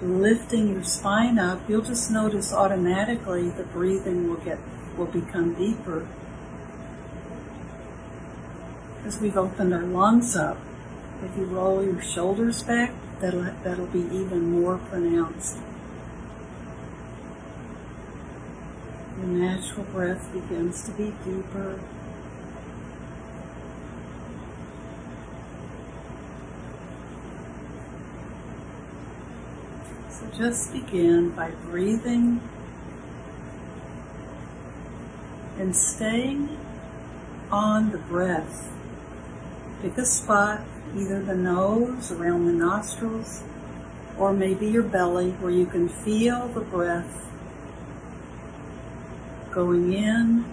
lifting 0.00 0.72
your 0.72 0.84
spine 0.84 1.38
up, 1.38 1.68
you'll 1.68 1.82
just 1.82 2.10
notice 2.10 2.52
automatically 2.52 3.50
the 3.50 3.64
breathing 3.64 4.28
will 4.28 4.36
get 4.36 4.58
will 4.96 5.06
become 5.06 5.54
deeper 5.54 6.06
because 8.98 9.20
we've 9.20 9.36
opened 9.36 9.72
our 9.72 9.82
lungs 9.82 10.36
up. 10.36 10.58
If 11.22 11.36
you 11.36 11.44
roll 11.44 11.84
your 11.84 12.00
shoulders 12.00 12.62
back, 12.62 12.92
that'll, 13.20 13.42
that'll 13.62 13.86
be 13.86 14.00
even 14.00 14.60
more 14.60 14.78
pronounced. 14.78 15.58
Your 19.18 19.26
natural 19.26 19.84
breath 19.84 20.32
begins 20.32 20.82
to 20.84 20.92
be 20.92 21.12
deeper. 21.24 21.78
So 30.08 30.26
just 30.38 30.72
begin 30.72 31.30
by 31.30 31.50
breathing 31.66 32.40
and 35.58 35.76
staying 35.76 36.56
on 37.50 37.90
the 37.90 37.98
breath. 37.98 38.72
Pick 39.82 39.98
a 39.98 40.06
spot 40.06 40.62
either 40.96 41.22
the 41.22 41.34
nose, 41.34 42.10
around 42.12 42.46
the 42.46 42.52
nostrils, 42.52 43.42
or 44.18 44.32
maybe 44.32 44.66
your 44.66 44.82
belly 44.82 45.30
where 45.32 45.52
you 45.52 45.66
can 45.66 45.88
feel 45.88 46.48
the 46.48 46.60
breath 46.60 47.28
going 49.50 49.92
in. 49.92 50.44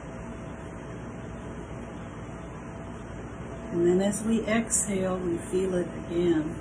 And 3.72 3.86
then 3.86 4.02
as 4.02 4.24
we 4.24 4.42
exhale, 4.42 5.18
we 5.18 5.38
feel 5.38 5.76
it 5.76 5.88
again. 6.08 6.56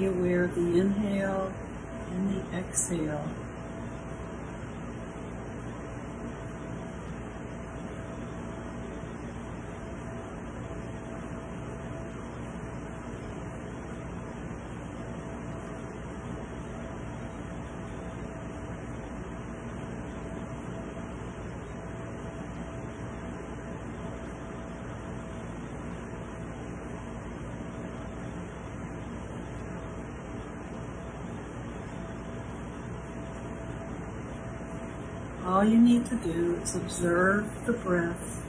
Be 0.00 0.06
aware 0.06 0.44
of 0.44 0.54
the 0.54 0.80
inhale 0.80 1.52
and 2.10 2.34
the 2.34 2.56
exhale. 2.56 3.22
All 35.60 35.66
you 35.66 35.78
need 35.78 36.06
to 36.06 36.16
do 36.16 36.58
is 36.62 36.74
observe 36.74 37.66
the 37.66 37.74
breath. 37.74 38.42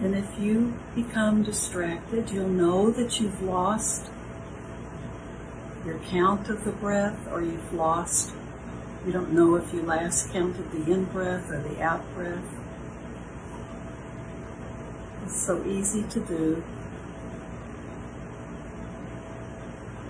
And 0.00 0.12
if 0.16 0.26
you 0.40 0.74
become 0.96 1.44
distracted, 1.44 2.30
you'll 2.30 2.48
know 2.48 2.90
that 2.90 3.20
you've 3.20 3.40
lost 3.42 4.10
your 5.86 6.00
count 6.10 6.48
of 6.48 6.64
the 6.64 6.72
breath 6.72 7.28
or 7.30 7.42
you've 7.42 7.72
lost, 7.72 8.34
you 9.06 9.12
don't 9.12 9.32
know 9.32 9.54
if 9.54 9.72
you 9.72 9.82
last 9.82 10.32
counted 10.32 10.72
the 10.72 10.92
in 10.92 11.04
breath 11.04 11.48
or 11.52 11.60
the 11.60 11.80
out 11.80 12.02
breath. 12.16 12.42
It's 15.24 15.40
so 15.46 15.64
easy 15.64 16.02
to 16.02 16.18
do. 16.18 16.64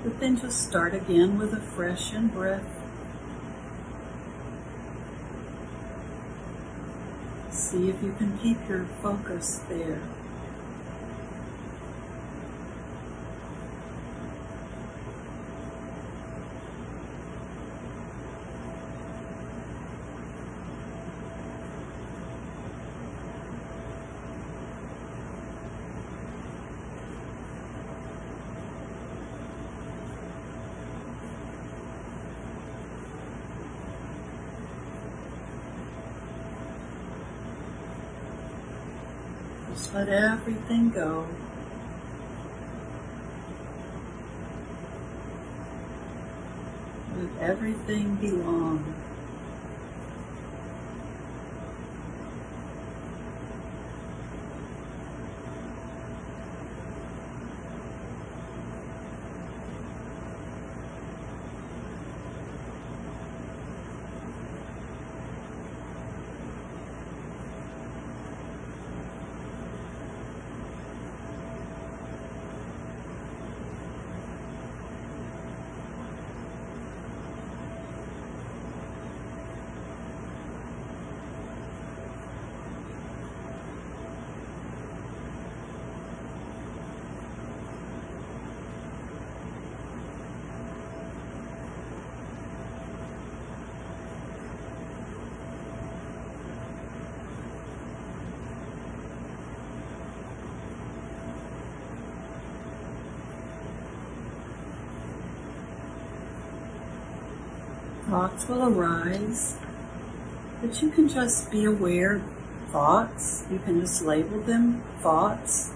But 0.02 0.18
then 0.18 0.40
just 0.40 0.66
start 0.66 0.94
again 0.94 1.38
with 1.38 1.52
a 1.52 1.60
fresh 1.60 2.14
in 2.14 2.28
breath. 2.28 2.81
See 7.72 7.88
if 7.88 8.02
you 8.02 8.12
can 8.18 8.36
keep 8.36 8.58
your 8.68 8.84
focus 9.00 9.62
there. 9.66 9.98
Let 39.94 40.08
everything 40.08 40.90
go. 40.90 41.26
Let 47.16 47.50
everything 47.50 48.16
belong. 48.16 48.94
Thoughts 108.22 108.46
will 108.46 108.68
arise, 108.68 109.56
but 110.60 110.80
you 110.80 110.90
can 110.90 111.08
just 111.08 111.50
be 111.50 111.64
aware 111.64 112.22
thoughts. 112.70 113.44
You 113.50 113.58
can 113.58 113.80
just 113.80 114.00
label 114.04 114.40
them 114.40 114.84
thoughts. 115.00 115.72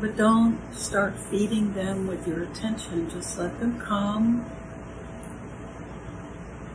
But 0.00 0.16
don't 0.16 0.58
start 0.72 1.18
feeding 1.18 1.74
them 1.74 2.06
with 2.06 2.26
your 2.26 2.42
attention. 2.42 3.10
Just 3.10 3.36
let 3.38 3.60
them 3.60 3.78
come 3.82 4.50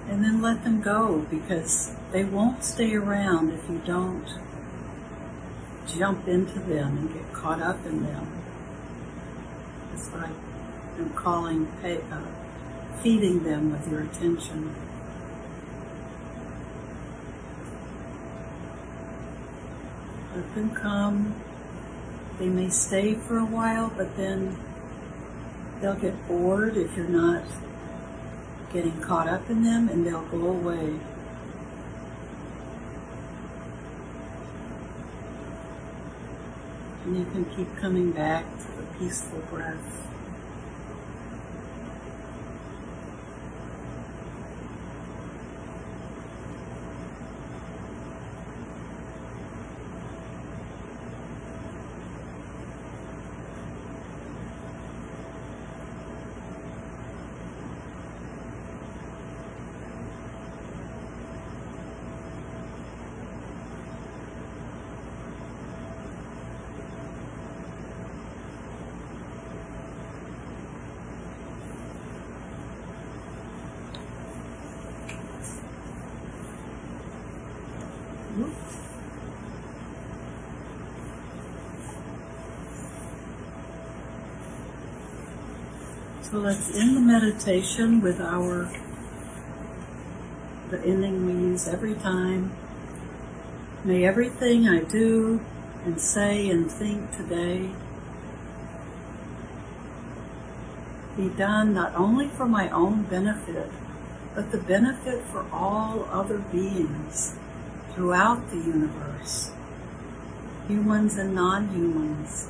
and 0.07 0.23
then 0.23 0.43
let 0.43 0.63
them 0.63 0.79
go 0.79 1.25
because 1.31 1.95
they 2.11 2.23
won't 2.23 2.63
stay 2.63 2.93
around 2.93 3.51
if 3.51 3.67
you 3.67 3.81
don't 3.83 4.27
jump 5.87 6.27
into 6.27 6.59
them 6.59 6.97
and 6.99 7.13
get 7.15 7.33
caught 7.33 7.63
up 7.63 7.83
in 7.87 8.03
them. 8.03 8.31
It's 9.95 10.13
like 10.13 10.29
I'm 10.99 11.09
calling 11.15 11.65
pay, 11.81 11.97
uh, 12.11 12.36
feeding 13.01 13.43
them 13.43 13.71
with 13.71 13.89
your 13.91 14.01
attention. 14.01 14.75
Let 20.35 20.55
them 20.55 20.69
come. 20.71 21.35
They 22.39 22.49
may 22.49 22.69
stay 22.69 23.15
for 23.15 23.37
a 23.37 23.45
while, 23.45 23.91
but 23.95 24.15
then 24.15 24.55
they'll 25.81 25.95
get 25.95 26.27
bored 26.27 26.77
if 26.77 26.95
you're 26.95 27.07
not 27.07 27.43
getting 28.73 28.99
caught 29.01 29.27
up 29.27 29.49
in 29.49 29.63
them 29.63 29.89
and 29.89 30.05
they'll 30.05 30.25
go 30.25 30.47
away. 30.47 30.99
And 37.05 37.17
you 37.17 37.25
can 37.25 37.45
keep 37.55 37.75
coming 37.77 38.11
back 38.11 38.43
to 38.59 38.71
the 38.73 38.83
peaceful 38.99 39.39
breath. 39.49 40.16
So 86.29 86.39
let's 86.39 86.75
end 86.75 86.97
the 86.97 86.99
meditation 86.99 88.01
with 88.01 88.19
our 88.19 88.69
the 90.69 90.83
ending 90.83 91.25
we 91.25 91.31
use 91.31 91.69
every 91.69 91.93
time. 91.93 92.51
May 93.85 94.03
everything 94.03 94.67
I 94.67 94.81
do 94.81 95.39
and 95.85 96.01
say 96.01 96.49
and 96.49 96.69
think 96.69 97.15
today 97.15 97.69
be 101.15 101.29
done 101.29 101.73
not 101.73 101.95
only 101.95 102.27
for 102.27 102.45
my 102.45 102.69
own 102.71 103.03
benefit, 103.03 103.71
but 104.35 104.51
the 104.51 104.57
benefit 104.57 105.23
for 105.27 105.45
all 105.53 106.09
other 106.11 106.39
beings 106.39 107.37
throughout 107.95 108.49
the 108.49 108.57
universe, 108.57 109.51
humans 110.67 111.15
and 111.15 111.33
non 111.33 111.69
humans. 111.69 112.49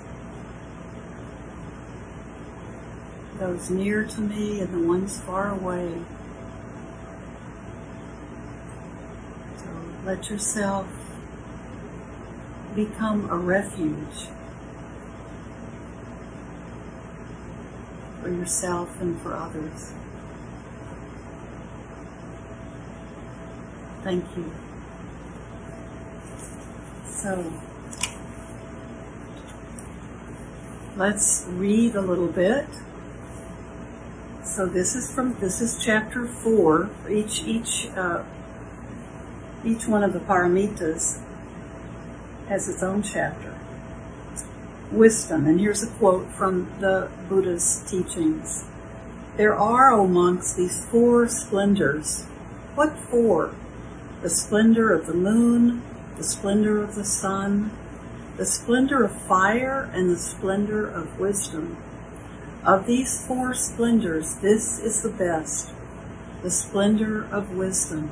Those 3.39 3.69
near 3.69 4.03
to 4.03 4.21
me 4.21 4.61
and 4.61 4.73
the 4.73 4.87
ones 4.87 5.19
far 5.19 5.51
away. 5.51 5.91
So 9.57 9.65
let 10.05 10.29
yourself 10.29 10.87
become 12.75 13.29
a 13.29 13.37
refuge 13.37 14.27
for 18.21 18.29
yourself 18.29 18.99
and 19.01 19.19
for 19.21 19.35
others. 19.35 19.93
Thank 24.03 24.25
you. 24.37 24.51
So, 27.05 27.51
let's 30.95 31.45
read 31.49 31.95
a 31.95 32.01
little 32.01 32.27
bit. 32.27 32.67
So 34.57 34.65
this 34.65 34.95
is 34.95 35.13
from 35.13 35.39
this 35.39 35.61
is 35.61 35.77
chapter 35.79 36.25
four. 36.25 36.89
Each 37.07 37.43
each 37.43 37.89
uh, 37.95 38.23
each 39.63 39.87
one 39.87 40.03
of 40.03 40.13
the 40.13 40.19
paramitas 40.19 41.21
has 42.47 42.67
its 42.67 42.81
own 42.81 43.03
chapter. 43.03 43.53
Wisdom, 44.91 45.45
and 45.45 45.59
here's 45.59 45.83
a 45.83 45.87
quote 45.99 46.31
from 46.31 46.71
the 46.79 47.11
Buddha's 47.29 47.83
teachings. 47.87 48.65
There 49.35 49.53
are, 49.53 49.91
O 49.91 50.07
monks, 50.07 50.53
these 50.53 50.83
four 50.85 51.27
splendors. 51.27 52.23
What 52.73 52.97
four? 52.97 53.53
The 54.23 54.29
splendor 54.31 54.91
of 54.91 55.05
the 55.05 55.13
moon, 55.13 55.83
the 56.15 56.23
splendor 56.23 56.81
of 56.81 56.95
the 56.95 57.05
sun, 57.05 57.69
the 58.37 58.45
splendor 58.47 59.03
of 59.03 59.11
fire, 59.11 59.87
and 59.93 60.09
the 60.09 60.17
splendor 60.17 60.87
of 60.89 61.19
wisdom. 61.19 61.77
Of 62.67 62.85
these 62.85 63.25
four 63.25 63.53
splendors, 63.53 64.35
this 64.35 64.77
is 64.77 65.01
the 65.01 65.07
best, 65.07 65.71
the 66.43 66.51
splendor 66.51 67.23
of 67.31 67.55
wisdom. 67.55 68.11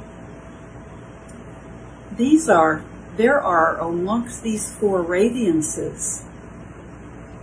These 2.15 2.47
are, 2.47 2.81
there 3.17 3.41
are 3.41 3.77
amongst 3.77 4.43
these 4.43 4.71
four 4.71 5.03
radiances, 5.03 6.23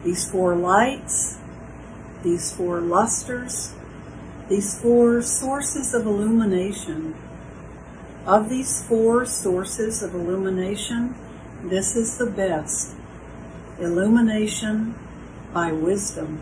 these 0.03 0.31
four 0.31 0.57
lights, 0.57 1.37
these 2.23 2.51
four 2.51 2.81
lusters, 2.81 3.75
these 4.49 4.81
four 4.81 5.21
sources 5.21 5.93
of 5.93 6.07
illumination. 6.07 7.15
Of 8.25 8.49
these 8.49 8.83
four 8.85 9.27
sources 9.27 10.03
of 10.03 10.15
illumination, 10.15 11.15
this 11.63 11.95
is 11.95 12.17
the 12.17 12.31
best 12.31 12.95
illumination 13.79 14.95
by 15.53 15.73
wisdom. 15.73 16.41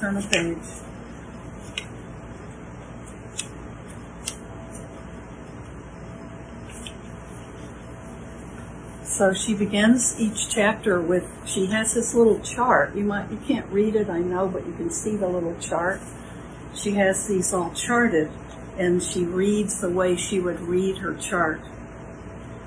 Turn 0.00 0.22
page. 0.22 0.56
So 9.04 9.34
she 9.34 9.52
begins 9.52 10.18
each 10.18 10.48
chapter 10.48 10.98
with 10.98 11.30
she 11.44 11.66
has 11.66 11.92
this 11.92 12.14
little 12.14 12.40
chart. 12.40 12.94
You 12.96 13.04
might 13.04 13.30
you 13.30 13.36
can't 13.46 13.66
read 13.70 13.94
it, 13.94 14.08
I 14.08 14.20
know, 14.20 14.48
but 14.48 14.66
you 14.66 14.72
can 14.72 14.88
see 14.88 15.14
the 15.16 15.28
little 15.28 15.54
chart. 15.60 16.00
She 16.74 16.92
has 16.92 17.28
these 17.28 17.52
all 17.52 17.70
charted 17.72 18.30
and 18.78 19.02
she 19.02 19.24
reads 19.24 19.82
the 19.82 19.90
way 19.90 20.16
she 20.16 20.40
would 20.40 20.60
read 20.60 20.98
her 20.98 21.14
chart. 21.14 21.60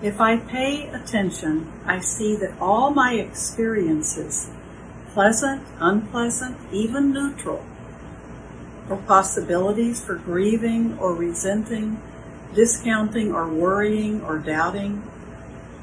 If 0.03 0.21
I 0.21 0.37
pay 0.37 0.89
attention, 0.89 1.71
I 1.87 1.99
see 2.01 2.35
that 2.35 2.59
all 2.61 2.91
my 2.91 3.13
experiences, 3.13 4.51
pleasant, 5.13 5.61
unpleasant, 5.79 6.57
even 6.71 7.11
neutral, 7.11 7.63
or 8.89 8.97
possibilities 8.97 10.03
for 10.03 10.15
grieving 10.15 10.97
or 10.97 11.13
resenting, 11.13 12.01
discounting 12.55 13.31
or 13.31 13.47
worrying 13.47 14.21
or 14.23 14.39
doubting, 14.39 15.03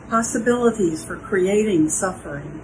possibilities 0.08 1.04
for 1.04 1.16
creating 1.16 1.88
suffering. 1.88 2.60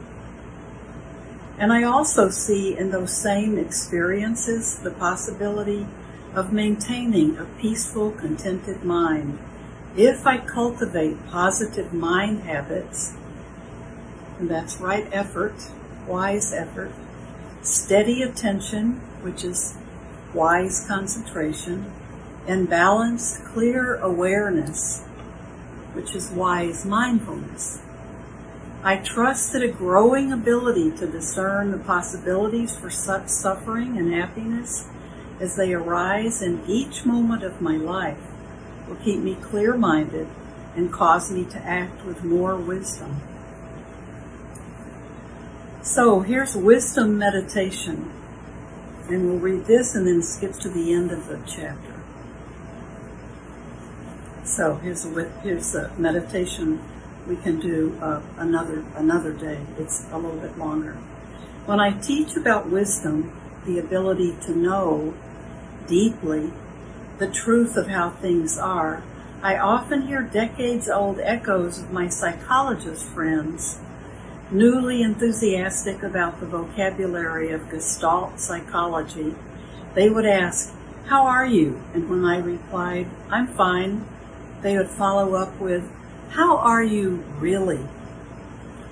And 1.59 1.73
I 1.73 1.85
also 1.85 2.29
see 2.29 2.77
in 2.77 2.91
those 2.91 3.17
same 3.17 3.57
experiences 3.57 4.79
the 4.81 4.91
possibility 4.91 5.87
of 6.35 6.53
maintaining 6.53 7.39
a 7.39 7.47
peaceful, 7.59 8.11
contented 8.11 8.85
mind. 8.85 9.39
If 9.97 10.27
I 10.27 10.37
cultivate 10.37 11.27
positive 11.29 11.95
mind 11.95 12.43
habits, 12.43 13.15
and 14.39 14.51
that's 14.51 14.79
right 14.79 15.09
effort, 15.13 15.55
wise 16.07 16.53
effort, 16.53 16.93
steady 17.63 18.23
attention, 18.23 19.01
which 19.23 19.45
is 19.45 19.77
wise 20.35 20.87
concentration, 20.87 21.91
and 22.47 22.69
balanced, 22.69 23.45
clear 23.45 23.97
awareness, 23.97 25.03
which 25.95 26.15
is 26.15 26.31
wise 26.31 26.85
mindfulness. 26.85 27.81
I 28.85 28.99
trust 28.99 29.53
that 29.53 29.63
a 29.63 29.69
growing 29.69 30.33
ability 30.33 30.93
to 30.99 31.07
discern 31.07 31.73
the 31.73 31.79
possibilities 31.79 32.77
for 32.77 32.89
such 32.89 33.29
suffering 33.29 33.99
and 33.99 34.13
happiness 34.13 34.87
as 35.41 35.57
they 35.57 35.75
arise 35.75 36.41
in 36.41 36.63
each 36.69 37.05
moment 37.05 37.43
of 37.43 37.61
my 37.61 37.77
life 37.77 38.19
will 38.87 38.97
keep 38.97 39.19
me 39.19 39.35
clear 39.35 39.77
minded 39.77 40.29
and 40.77 40.93
cause 40.93 41.33
me 41.33 41.45
to 41.47 41.59
act 41.59 42.05
with 42.05 42.23
more 42.23 42.57
wisdom. 42.57 43.21
So 45.87 46.19
here's 46.19 46.57
wisdom 46.57 47.17
meditation. 47.17 48.11
And 49.09 49.31
we'll 49.31 49.39
read 49.39 49.67
this 49.67 49.95
and 49.95 50.05
then 50.05 50.21
skip 50.21 50.55
to 50.55 50.69
the 50.69 50.93
end 50.93 51.13
of 51.13 51.29
the 51.29 51.39
chapter. 51.47 51.95
So 54.43 54.75
here's 54.75 55.07
a, 55.07 55.31
here's 55.45 55.77
a 55.77 55.93
meditation 55.97 56.83
we 57.29 57.37
can 57.37 57.61
do 57.61 57.97
uh, 58.03 58.21
another 58.37 58.85
another 58.97 59.33
day. 59.33 59.61
It's 59.79 60.09
a 60.11 60.19
little 60.19 60.41
bit 60.41 60.59
longer. 60.59 60.95
When 61.67 61.79
I 61.79 61.93
teach 61.93 62.37
about 62.37 62.69
wisdom, 62.69 63.33
the 63.65 63.79
ability 63.79 64.37
to 64.43 64.57
know 64.57 65.15
deeply 65.87 66.53
the 67.19 67.29
truth 67.29 67.77
of 67.77 67.87
how 67.87 68.11
things 68.11 68.59
are, 68.59 69.05
I 69.41 69.57
often 69.57 70.09
hear 70.09 70.23
decades 70.23 70.89
old 70.89 71.21
echoes 71.21 71.79
of 71.79 71.93
my 71.93 72.09
psychologist 72.09 73.05
friends, 73.05 73.79
newly 74.51 75.03
enthusiastic 75.03 76.03
about 76.03 76.39
the 76.39 76.47
vocabulary 76.47 77.51
of 77.51 77.69
Gestalt 77.69 78.39
psychology. 78.39 79.35
They 79.95 80.09
would 80.09 80.27
ask, 80.27 80.73
How 81.07 81.27
are 81.27 81.47
you? 81.47 81.83
And 81.95 82.09
when 82.09 82.25
I 82.25 82.39
replied, 82.39 83.09
I'm 83.31 83.49
fine, 83.49 84.07
they 84.63 84.77
would 84.77 84.91
follow 84.91 85.35
up 85.35 85.59
with, 85.59 85.91
How 86.31 86.59
are 86.59 86.83
you 86.83 87.25
really? 87.39 87.87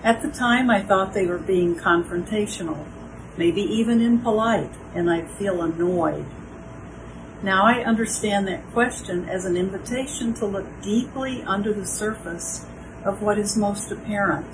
At 0.02 0.22
the 0.22 0.30
time, 0.30 0.70
I 0.70 0.82
thought 0.82 1.14
they 1.14 1.26
were 1.26 1.38
being 1.38 1.76
confrontational, 1.76 2.84
maybe 3.38 3.62
even 3.62 4.00
impolite, 4.00 4.74
and 4.94 5.10
I'd 5.10 5.30
feel 5.30 5.62
annoyed. 5.62 6.26
Now 7.42 7.64
I 7.64 7.84
understand 7.84 8.48
that 8.48 8.72
question 8.72 9.28
as 9.28 9.44
an 9.44 9.56
invitation 9.56 10.34
to 10.34 10.46
look 10.46 10.66
deeply 10.82 11.42
under 11.42 11.72
the 11.72 11.86
surface 11.86 12.66
of 13.04 13.22
what 13.22 13.38
is 13.38 13.56
most 13.56 13.90
apparent. 13.92 14.46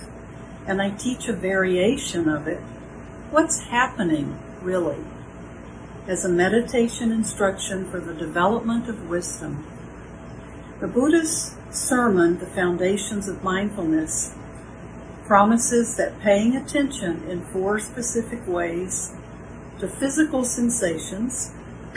And 0.66 0.80
I 0.80 0.90
teach 0.90 1.28
a 1.28 1.32
variation 1.32 2.28
of 2.28 2.46
it. 2.46 2.60
What's 3.30 3.60
happening, 3.60 4.38
really? 4.60 4.98
As 6.06 6.24
a 6.24 6.28
meditation 6.28 7.12
instruction 7.12 7.90
for 7.90 8.00
the 8.00 8.14
development 8.14 8.88
of 8.88 9.08
wisdom. 9.08 9.66
The 10.80 10.88
Buddha's 10.88 11.54
sermon, 11.70 12.38
The 12.38 12.46
Foundations 12.46 13.28
of 13.28 13.44
Mindfulness, 13.44 14.34
promises 15.26 15.96
that 15.96 16.18
paying 16.20 16.56
attention 16.56 17.22
in 17.28 17.44
four 17.44 17.78
specific 17.78 18.44
ways 18.48 19.14
to 19.78 19.86
physical 19.88 20.44
sensations, 20.44 21.52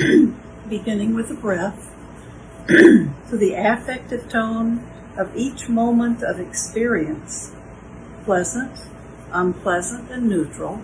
beginning 0.69 1.15
with 1.15 1.29
the 1.29 1.33
breath, 1.33 1.91
to 2.67 3.37
the 3.37 3.53
affective 3.53 4.29
tone 4.29 4.87
of 5.17 5.35
each 5.35 5.67
moment 5.67 6.21
of 6.21 6.39
experience, 6.39 7.53
pleasant, 8.25 8.87
unpleasant, 9.31 10.09
and 10.11 10.29
neutral, 10.29 10.81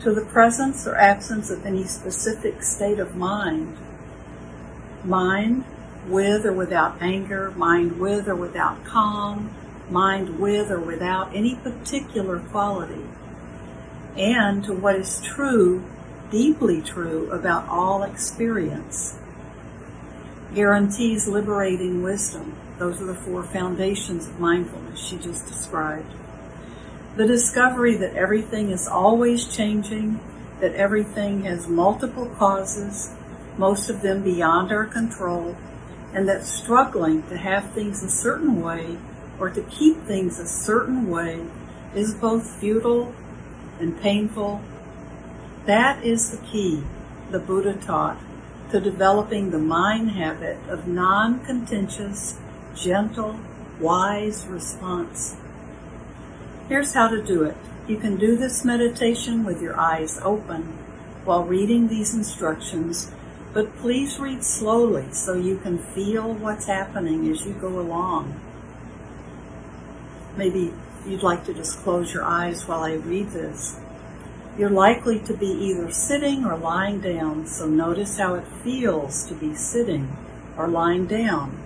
to 0.00 0.14
the 0.14 0.24
presence 0.24 0.86
or 0.86 0.96
absence 0.96 1.50
of 1.50 1.66
any 1.66 1.84
specific 1.84 2.62
state 2.62 2.98
of 2.98 3.16
mind, 3.16 3.76
mind 5.04 5.64
with 6.08 6.46
or 6.46 6.52
without 6.52 7.00
anger, 7.02 7.50
mind 7.52 7.98
with 7.98 8.28
or 8.28 8.34
without 8.34 8.84
calm, 8.84 9.50
mind 9.90 10.38
with 10.38 10.70
or 10.70 10.80
without 10.80 11.34
any 11.34 11.54
particular 11.56 12.38
quality, 12.38 13.04
and 14.16 14.64
to 14.64 14.72
what 14.72 14.96
is 14.96 15.20
true 15.20 15.84
deeply 16.30 16.80
true 16.80 17.30
about 17.30 17.68
all 17.68 18.02
experience. 18.02 19.18
Guarantees 20.54 21.28
liberating 21.28 22.02
wisdom. 22.02 22.56
Those 22.80 23.00
are 23.00 23.04
the 23.04 23.14
four 23.14 23.44
foundations 23.44 24.26
of 24.26 24.40
mindfulness 24.40 24.98
she 24.98 25.16
just 25.18 25.46
described. 25.46 26.12
The 27.16 27.28
discovery 27.28 27.94
that 27.96 28.16
everything 28.16 28.72
is 28.72 28.88
always 28.88 29.46
changing, 29.46 30.18
that 30.60 30.74
everything 30.74 31.42
has 31.42 31.68
multiple 31.68 32.26
causes, 32.26 33.14
most 33.56 33.88
of 33.88 34.02
them 34.02 34.24
beyond 34.24 34.72
our 34.72 34.86
control, 34.86 35.56
and 36.12 36.28
that 36.28 36.42
struggling 36.42 37.22
to 37.28 37.36
have 37.36 37.70
things 37.70 38.02
a 38.02 38.10
certain 38.10 38.60
way 38.60 38.98
or 39.38 39.50
to 39.50 39.62
keep 39.62 40.02
things 40.02 40.40
a 40.40 40.46
certain 40.48 41.08
way 41.08 41.44
is 41.94 42.14
both 42.14 42.58
futile 42.58 43.14
and 43.78 44.00
painful 44.00 44.60
that 45.66 46.02
is 46.02 46.30
the 46.30 46.46
key, 46.46 46.82
the 47.30 47.38
Buddha 47.38 47.74
taught, 47.74 48.18
to 48.70 48.80
developing 48.80 49.50
the 49.50 49.58
mind 49.58 50.12
habit 50.12 50.58
of 50.68 50.88
non 50.88 51.44
contentious, 51.44 52.38
gentle, 52.80 53.38
wise 53.78 54.46
response. 54.46 55.36
Here's 56.68 56.94
how 56.94 57.08
to 57.08 57.22
do 57.22 57.42
it. 57.44 57.56
You 57.86 57.96
can 57.96 58.16
do 58.16 58.36
this 58.36 58.64
meditation 58.64 59.44
with 59.44 59.60
your 59.60 59.78
eyes 59.78 60.18
open 60.22 60.62
while 61.24 61.44
reading 61.44 61.88
these 61.88 62.14
instructions, 62.14 63.10
but 63.52 63.76
please 63.76 64.18
read 64.18 64.44
slowly 64.44 65.12
so 65.12 65.34
you 65.34 65.58
can 65.58 65.78
feel 65.78 66.32
what's 66.32 66.66
happening 66.66 67.30
as 67.30 67.44
you 67.44 67.52
go 67.54 67.80
along. 67.80 68.40
Maybe 70.36 70.72
you'd 71.06 71.22
like 71.22 71.44
to 71.46 71.54
just 71.54 71.78
close 71.78 72.14
your 72.14 72.24
eyes 72.24 72.66
while 72.66 72.82
I 72.82 72.94
read 72.94 73.30
this. 73.30 73.78
You're 74.56 74.70
likely 74.70 75.18
to 75.20 75.34
be 75.34 75.48
either 75.48 75.90
sitting 75.90 76.44
or 76.44 76.56
lying 76.56 77.00
down, 77.00 77.46
so 77.46 77.66
notice 77.66 78.18
how 78.18 78.34
it 78.34 78.46
feels 78.62 79.26
to 79.26 79.34
be 79.34 79.54
sitting 79.54 80.16
or 80.56 80.68
lying 80.68 81.06
down. 81.06 81.56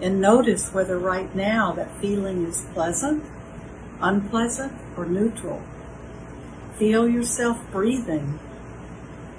And 0.00 0.20
notice 0.20 0.72
whether 0.72 0.98
right 0.98 1.34
now 1.34 1.72
that 1.72 2.00
feeling 2.00 2.46
is 2.46 2.66
pleasant, 2.72 3.24
unpleasant, 4.00 4.72
or 4.96 5.04
neutral. 5.04 5.62
Feel 6.76 7.06
yourself 7.06 7.58
breathing. 7.70 8.38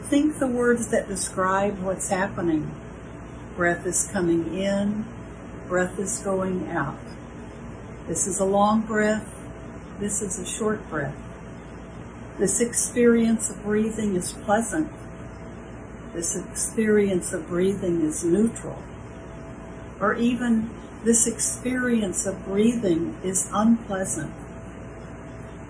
Think 0.03 0.37
the 0.37 0.47
words 0.47 0.89
that 0.89 1.07
describe 1.07 1.79
what's 1.79 2.09
happening. 2.09 2.71
Breath 3.55 3.85
is 3.85 4.09
coming 4.11 4.53
in, 4.53 5.05
breath 5.67 5.97
is 5.97 6.19
going 6.19 6.69
out. 6.69 6.99
This 8.07 8.27
is 8.27 8.39
a 8.39 8.45
long 8.45 8.81
breath, 8.81 9.33
this 9.99 10.21
is 10.21 10.37
a 10.37 10.45
short 10.45 10.87
breath. 10.89 11.15
This 12.37 12.59
experience 12.59 13.49
of 13.49 13.61
breathing 13.63 14.15
is 14.15 14.31
pleasant. 14.31 14.91
This 16.13 16.35
experience 16.35 17.33
of 17.33 17.47
breathing 17.47 18.01
is 18.01 18.23
neutral. 18.23 18.81
Or 20.01 20.15
even 20.15 20.69
this 21.05 21.27
experience 21.27 22.25
of 22.25 22.43
breathing 22.43 23.17
is 23.23 23.49
unpleasant. 23.53 24.33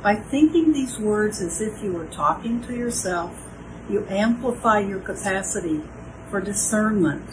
By 0.02 0.16
thinking 0.16 0.74
these 0.74 0.98
words 0.98 1.42
as 1.42 1.62
if 1.62 1.84
you 1.84 1.94
were 1.94 2.08
talking 2.08 2.64
to 2.64 2.76
yourself, 2.76 3.48
you 3.90 4.08
amplify 4.10 4.80
your 4.80 5.00
capacity 5.00 5.82
for 6.30 6.42
discernment, 6.42 7.30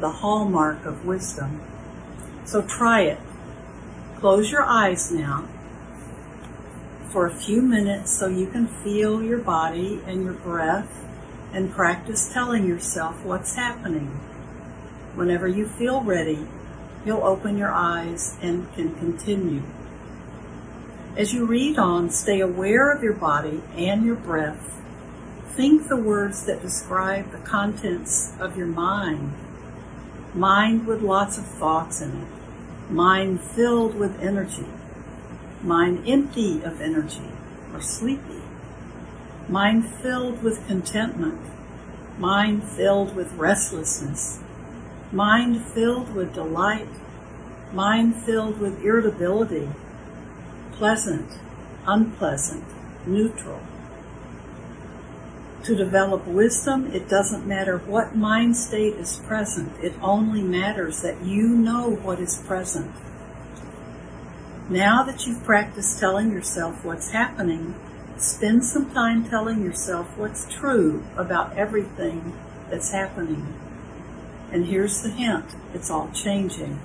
the 0.00 0.10
hallmark 0.10 0.86
of 0.86 1.04
wisdom. 1.04 1.60
So 2.44 2.62
try 2.62 3.02
it. 3.02 3.18
Close 4.20 4.50
your 4.50 4.64
eyes 4.64 5.12
now 5.12 5.46
for 7.10 7.26
a 7.26 7.34
few 7.34 7.62
minutes 7.62 8.12
so 8.12 8.26
you 8.26 8.46
can 8.46 8.66
feel 8.66 9.22
your 9.22 9.38
body 9.38 10.00
and 10.06 10.22
your 10.22 10.34
breath 10.34 11.04
and 11.52 11.72
practice 11.72 12.32
telling 12.32 12.66
yourself 12.66 13.24
what's 13.24 13.54
happening. 13.54 14.20
Whenever 15.16 15.48
you 15.48 15.66
feel 15.66 16.02
ready, 16.02 16.46
you'll 17.06 17.24
open 17.24 17.56
your 17.56 17.72
eyes 17.72 18.36
and 18.42 18.72
can 18.74 18.94
continue. 18.96 19.62
As 21.16 21.32
you 21.32 21.46
read 21.46 21.78
on, 21.78 22.10
stay 22.10 22.40
aware 22.40 22.92
of 22.92 23.02
your 23.02 23.14
body 23.14 23.62
and 23.74 24.04
your 24.04 24.16
breath. 24.16 24.74
Think 25.48 25.88
the 25.88 25.96
words 25.96 26.44
that 26.44 26.60
describe 26.60 27.32
the 27.32 27.38
contents 27.38 28.34
of 28.38 28.58
your 28.58 28.66
mind. 28.66 29.32
Mind 30.34 30.86
with 30.86 31.00
lots 31.00 31.38
of 31.38 31.46
thoughts 31.46 32.02
in 32.02 32.10
it. 32.10 32.28
Mind 32.90 33.40
filled 33.40 33.94
with 33.94 34.20
energy. 34.20 34.66
Mind 35.62 36.06
empty 36.06 36.62
of 36.62 36.82
energy 36.82 37.32
or 37.72 37.80
sleepy. 37.80 38.42
Mind 39.48 39.88
filled 39.88 40.42
with 40.42 40.66
contentment. 40.66 41.40
Mind 42.18 42.62
filled 42.62 43.16
with 43.16 43.32
restlessness. 43.32 44.40
Mind 45.16 45.64
filled 45.64 46.14
with 46.14 46.34
delight. 46.34 46.88
Mind 47.72 48.14
filled 48.14 48.60
with 48.60 48.84
irritability 48.84 49.66
pleasant, 50.72 51.38
unpleasant, 51.86 52.62
neutral. 53.06 53.60
To 55.64 55.74
develop 55.74 56.26
wisdom, 56.26 56.92
it 56.92 57.08
doesn't 57.08 57.46
matter 57.46 57.78
what 57.78 58.14
mind 58.14 58.58
state 58.58 58.96
is 58.96 59.16
present, 59.26 59.72
it 59.82 59.94
only 60.02 60.42
matters 60.42 61.00
that 61.00 61.24
you 61.24 61.48
know 61.48 61.88
what 61.88 62.20
is 62.20 62.36
present. 62.46 62.92
Now 64.68 65.02
that 65.04 65.26
you've 65.26 65.44
practiced 65.44 65.98
telling 65.98 66.30
yourself 66.30 66.84
what's 66.84 67.12
happening, 67.12 67.74
spend 68.18 68.66
some 68.66 68.92
time 68.92 69.26
telling 69.26 69.64
yourself 69.64 70.14
what's 70.18 70.44
true 70.52 71.02
about 71.16 71.56
everything 71.56 72.34
that's 72.68 72.90
happening. 72.90 73.46
And 74.52 74.66
here's 74.66 75.02
the 75.02 75.10
hint 75.10 75.44
it's 75.74 75.90
all 75.90 76.10
changing. 76.14 76.80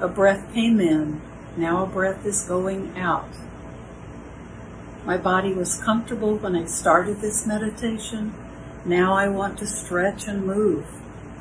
A 0.00 0.08
breath 0.08 0.52
came 0.54 0.80
in, 0.80 1.20
now 1.56 1.84
a 1.84 1.86
breath 1.86 2.24
is 2.24 2.44
going 2.44 2.96
out. 2.96 3.28
My 5.04 5.16
body 5.16 5.52
was 5.52 5.82
comfortable 5.82 6.36
when 6.36 6.54
I 6.54 6.66
started 6.66 7.20
this 7.20 7.46
meditation. 7.46 8.34
Now 8.84 9.14
I 9.14 9.28
want 9.28 9.58
to 9.58 9.66
stretch 9.66 10.26
and 10.26 10.46
move. 10.46 10.86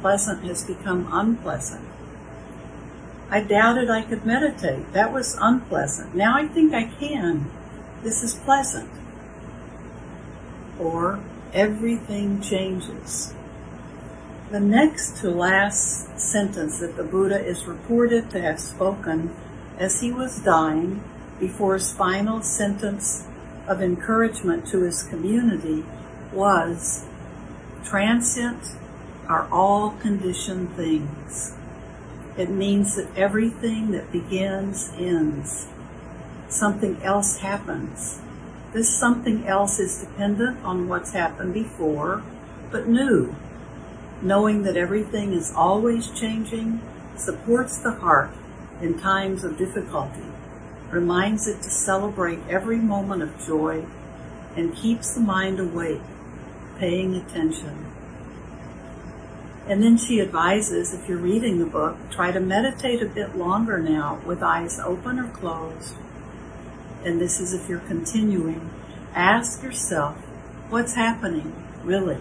Pleasant 0.01 0.43
has 0.45 0.63
become 0.63 1.07
unpleasant. 1.11 1.85
I 3.29 3.41
doubted 3.41 3.89
I 3.89 4.01
could 4.01 4.25
meditate. 4.25 4.91
That 4.93 5.13
was 5.13 5.37
unpleasant. 5.39 6.15
Now 6.15 6.35
I 6.35 6.47
think 6.47 6.73
I 6.73 6.85
can. 6.85 7.51
This 8.01 8.23
is 8.23 8.33
pleasant. 8.33 8.89
Or 10.79 11.19
everything 11.53 12.41
changes. 12.41 13.33
The 14.51 14.59
next 14.59 15.17
to 15.17 15.29
last 15.29 16.19
sentence 16.19 16.79
that 16.79 16.97
the 16.97 17.03
Buddha 17.03 17.39
is 17.39 17.65
reported 17.65 18.31
to 18.31 18.41
have 18.41 18.59
spoken 18.59 19.29
as 19.77 20.01
he 20.01 20.11
was 20.11 20.39
dying 20.39 21.03
before 21.39 21.75
his 21.75 21.93
final 21.93 22.41
sentence 22.41 23.27
of 23.67 23.79
encouragement 23.79 24.65
to 24.69 24.81
his 24.81 25.03
community 25.03 25.85
was 26.33 27.05
transient 27.83 28.75
are 29.27 29.47
all 29.51 29.91
conditioned 30.01 30.75
things. 30.75 31.53
It 32.35 32.49
means 32.49 32.95
that 32.95 33.15
everything 33.15 33.91
that 33.91 34.11
begins 34.11 34.91
ends. 34.97 35.67
Something 36.47 36.99
else 37.03 37.37
happens. 37.37 38.19
This 38.73 38.89
something 38.89 39.45
else 39.45 39.77
is 39.77 39.99
dependent 39.99 40.65
on 40.65 40.87
what's 40.87 41.13
happened 41.13 41.53
before, 41.53 42.23
but 42.71 42.87
new. 42.87 43.35
Knowing 44.21 44.63
that 44.63 44.75
everything 44.75 45.33
is 45.33 45.53
always 45.55 46.11
changing 46.11 46.81
supports 47.15 47.77
the 47.77 47.91
heart 47.91 48.31
in 48.81 48.99
times 48.99 49.43
of 49.43 49.57
difficulty, 49.57 50.25
reminds 50.89 51.47
it 51.47 51.61
to 51.61 51.69
celebrate 51.69 52.39
every 52.49 52.77
moment 52.77 53.21
of 53.21 53.45
joy, 53.45 53.85
and 54.55 54.75
keeps 54.75 55.13
the 55.13 55.21
mind 55.21 55.59
awake, 55.59 56.01
paying 56.77 57.15
attention. 57.15 57.85
And 59.67 59.83
then 59.83 59.97
she 59.97 60.19
advises 60.19 60.93
if 60.93 61.07
you're 61.07 61.17
reading 61.19 61.59
the 61.59 61.65
book, 61.65 61.95
try 62.09 62.31
to 62.31 62.39
meditate 62.39 63.01
a 63.01 63.05
bit 63.05 63.37
longer 63.37 63.77
now 63.77 64.19
with 64.25 64.41
eyes 64.41 64.79
open 64.79 65.19
or 65.19 65.29
closed. 65.29 65.95
And 67.05 67.21
this 67.21 67.39
is 67.39 67.53
if 67.53 67.69
you're 67.69 67.79
continuing. 67.79 68.69
Ask 69.13 69.63
yourself, 69.63 70.17
what's 70.69 70.95
happening, 70.95 71.53
really? 71.83 72.17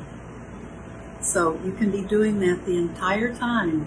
So 1.20 1.60
you 1.64 1.72
can 1.72 1.90
be 1.90 2.02
doing 2.02 2.40
that 2.40 2.64
the 2.64 2.76
entire 2.76 3.34
time. 3.34 3.84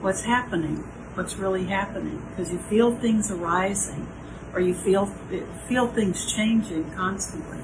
What's 0.00 0.22
happening? 0.22 0.84
what's 1.14 1.36
really 1.36 1.64
happening 1.66 2.22
because 2.30 2.52
you 2.52 2.58
feel 2.58 2.94
things 2.96 3.30
arising 3.30 4.06
or 4.52 4.60
you 4.60 4.74
feel 4.74 5.06
feel 5.68 5.88
things 5.88 6.32
changing 6.32 6.90
constantly. 6.92 7.58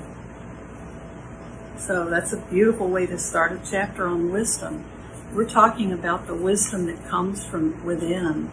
So 1.76 2.08
that's 2.08 2.32
a 2.32 2.36
beautiful 2.36 2.88
way 2.88 3.06
to 3.06 3.18
start 3.18 3.52
a 3.52 3.60
chapter 3.68 4.06
on 4.06 4.30
wisdom. 4.30 4.84
We're 5.32 5.48
talking 5.48 5.92
about 5.92 6.26
the 6.26 6.34
wisdom 6.34 6.86
that 6.86 7.04
comes 7.08 7.44
from 7.44 7.84
within, 7.84 8.50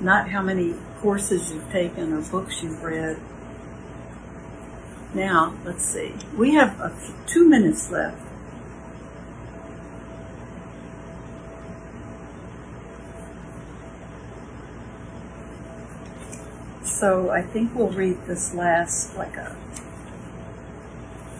not 0.00 0.30
how 0.30 0.42
many 0.42 0.74
courses 1.00 1.52
you've 1.52 1.70
taken 1.70 2.12
or 2.12 2.22
books 2.22 2.62
you've 2.62 2.82
read. 2.82 3.18
Now, 5.12 5.54
let's 5.64 5.84
see. 5.84 6.14
We 6.36 6.54
have 6.54 6.94
two 7.26 7.48
minutes 7.48 7.90
left. 7.90 8.29
So 17.00 17.30
I 17.30 17.40
think 17.40 17.74
we'll 17.74 17.88
read 17.88 18.26
this 18.26 18.52
last, 18.52 19.16
like 19.16 19.34
a, 19.38 19.56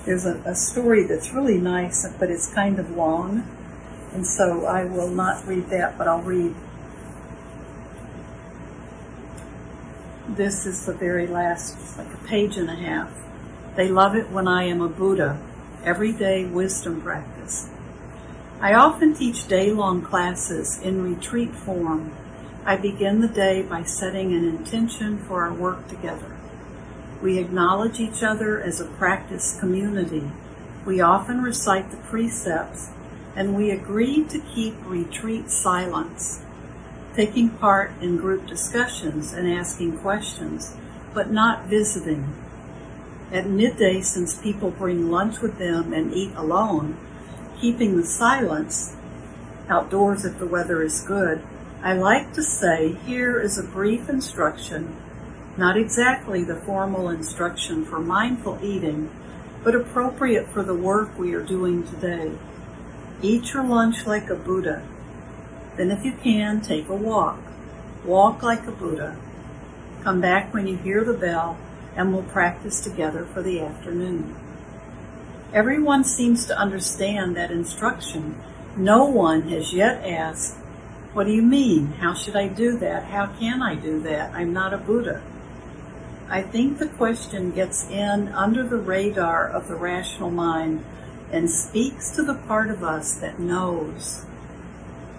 there's 0.07 0.25
a, 0.25 0.41
a 0.47 0.55
story 0.55 1.03
that's 1.03 1.35
really 1.35 1.59
nice, 1.59 2.11
but 2.19 2.31
it's 2.31 2.51
kind 2.55 2.79
of 2.79 2.97
long. 2.97 3.47
And 4.15 4.27
so 4.27 4.65
I 4.65 4.85
will 4.85 5.11
not 5.11 5.47
read 5.47 5.69
that, 5.69 5.99
but 5.99 6.09
I'll 6.09 6.23
read 6.23 6.55
this 10.31 10.65
is 10.65 10.87
the 10.87 10.95
very 10.95 11.27
last, 11.27 11.99
like 11.99 12.11
a 12.11 12.27
page 12.27 12.57
and 12.57 12.71
a 12.71 12.77
half. 12.77 13.13
They 13.77 13.89
love 13.89 14.17
it 14.17 14.31
when 14.31 14.49
I 14.49 14.65
am 14.65 14.81
a 14.81 14.89
Buddha, 14.89 15.39
everyday 15.85 16.47
wisdom 16.47 17.03
practice. 17.03 17.69
I 18.63 18.73
often 18.73 19.13
teach 19.13 19.47
day 19.47 19.73
long 19.73 20.01
classes 20.01 20.81
in 20.81 21.05
retreat 21.05 21.55
form 21.55 22.13
I 22.65 22.77
begin 22.77 23.23
the 23.23 23.29
day 23.29 23.63
by 23.63 23.85
setting 23.85 24.35
an 24.35 24.45
intention 24.45 25.19
for 25.19 25.45
our 25.45 25.53
work 25.53 25.89
together. 25.89 26.37
We 27.23 27.39
acknowledge 27.39 27.99
each 27.99 28.23
other 28.23 28.61
as 28.61 28.81
a 28.81 28.85
practice 28.85 29.59
community. 29.59 30.31
We 30.85 31.01
often 31.01 31.43
recite 31.43 31.91
the 31.91 31.97
precepts 31.97 32.91
and 33.35 33.57
we 33.57 33.71
agree 33.71 34.25
to 34.25 34.41
keep 34.41 34.75
retreat 34.85 35.51
silence, 35.51 36.43
taking 37.15 37.49
part 37.49 37.93
in 38.01 38.19
group 38.19 38.47
discussions 38.47 39.33
and 39.33 39.51
asking 39.51 39.99
questions, 39.99 40.77
but 41.15 41.31
not 41.31 41.65
visiting. 41.65 42.35
At 43.33 43.47
midday, 43.47 44.03
since 44.03 44.35
people 44.35 44.71
bring 44.71 45.11
lunch 45.11 45.41
with 45.41 45.59
them 45.59 45.95
and 45.95 46.13
eat 46.13 46.35
alone, 46.37 46.99
keeping 47.59 47.97
the 47.97 48.05
silence, 48.05 48.97
outdoors 49.69 50.27
if 50.27 50.39
the 50.39 50.47
weather 50.47 50.83
is 50.83 51.01
good, 51.01 51.43
I 51.83 51.95
like 51.95 52.35
to 52.35 52.43
say 52.43 52.93
here 53.07 53.41
is 53.41 53.57
a 53.57 53.63
brief 53.63 54.11
instruction, 54.11 54.95
not 55.57 55.79
exactly 55.79 56.45
the 56.45 56.57
formal 56.57 57.09
instruction 57.09 57.87
for 57.87 57.99
mindful 57.99 58.59
eating, 58.63 59.11
but 59.65 59.75
appropriate 59.75 60.47
for 60.49 60.63
the 60.63 60.75
work 60.75 61.19
we 61.19 61.33
are 61.33 61.43
doing 61.43 61.85
today. 61.85 62.33
Eat 63.23 63.55
your 63.55 63.65
lunch 63.65 64.07
like 64.07 64.29
a 64.29 64.35
Buddha. 64.35 64.87
Then, 65.79 65.91
if 65.91 66.05
you 66.05 66.13
can, 66.13 66.61
take 66.61 66.89
a 66.91 66.95
walk. 66.95 67.39
Walk 68.05 68.43
like 68.43 68.67
a 68.67 68.73
Buddha. 68.73 69.17
Come 70.03 70.21
back 70.21 70.53
when 70.53 70.67
you 70.67 70.77
hear 70.77 71.03
the 71.03 71.15
bell, 71.15 71.57
and 71.97 72.13
we'll 72.13 72.25
practice 72.25 72.83
together 72.83 73.25
for 73.25 73.43
the 73.43 73.59
afternoon. 73.61 74.37
Everyone 75.55 76.05
seems 76.05 76.45
to 76.47 76.59
understand 76.59 77.37
that 77.37 77.51
instruction. 77.51 78.39
No 78.77 79.07
one 79.07 79.49
has 79.49 79.73
yet 79.73 80.07
asked, 80.07 80.57
what 81.13 81.27
do 81.27 81.33
you 81.33 81.43
mean? 81.43 81.89
How 81.95 82.15
should 82.15 82.37
I 82.37 82.47
do 82.47 82.79
that? 82.79 83.05
How 83.05 83.27
can 83.27 83.63
I 83.63 83.75
do 83.75 84.01
that? 84.03 84.33
I'm 84.33 84.53
not 84.53 84.73
a 84.73 84.79
Buddha. 84.79 85.21
I 86.29 86.43
think 86.43 86.79
the 86.79 86.87
question 86.87 87.51
gets 87.51 87.89
in 87.91 88.29
under 88.29 88.63
the 88.63 88.77
radar 88.77 89.49
of 89.49 89.67
the 89.67 89.75
rational 89.75 90.31
mind 90.31 90.85
and 91.33 91.51
speaks 91.51 92.11
to 92.13 92.23
the 92.23 92.35
part 92.35 92.71
of 92.71 92.85
us 92.85 93.15
that 93.15 93.41
knows. 93.41 94.25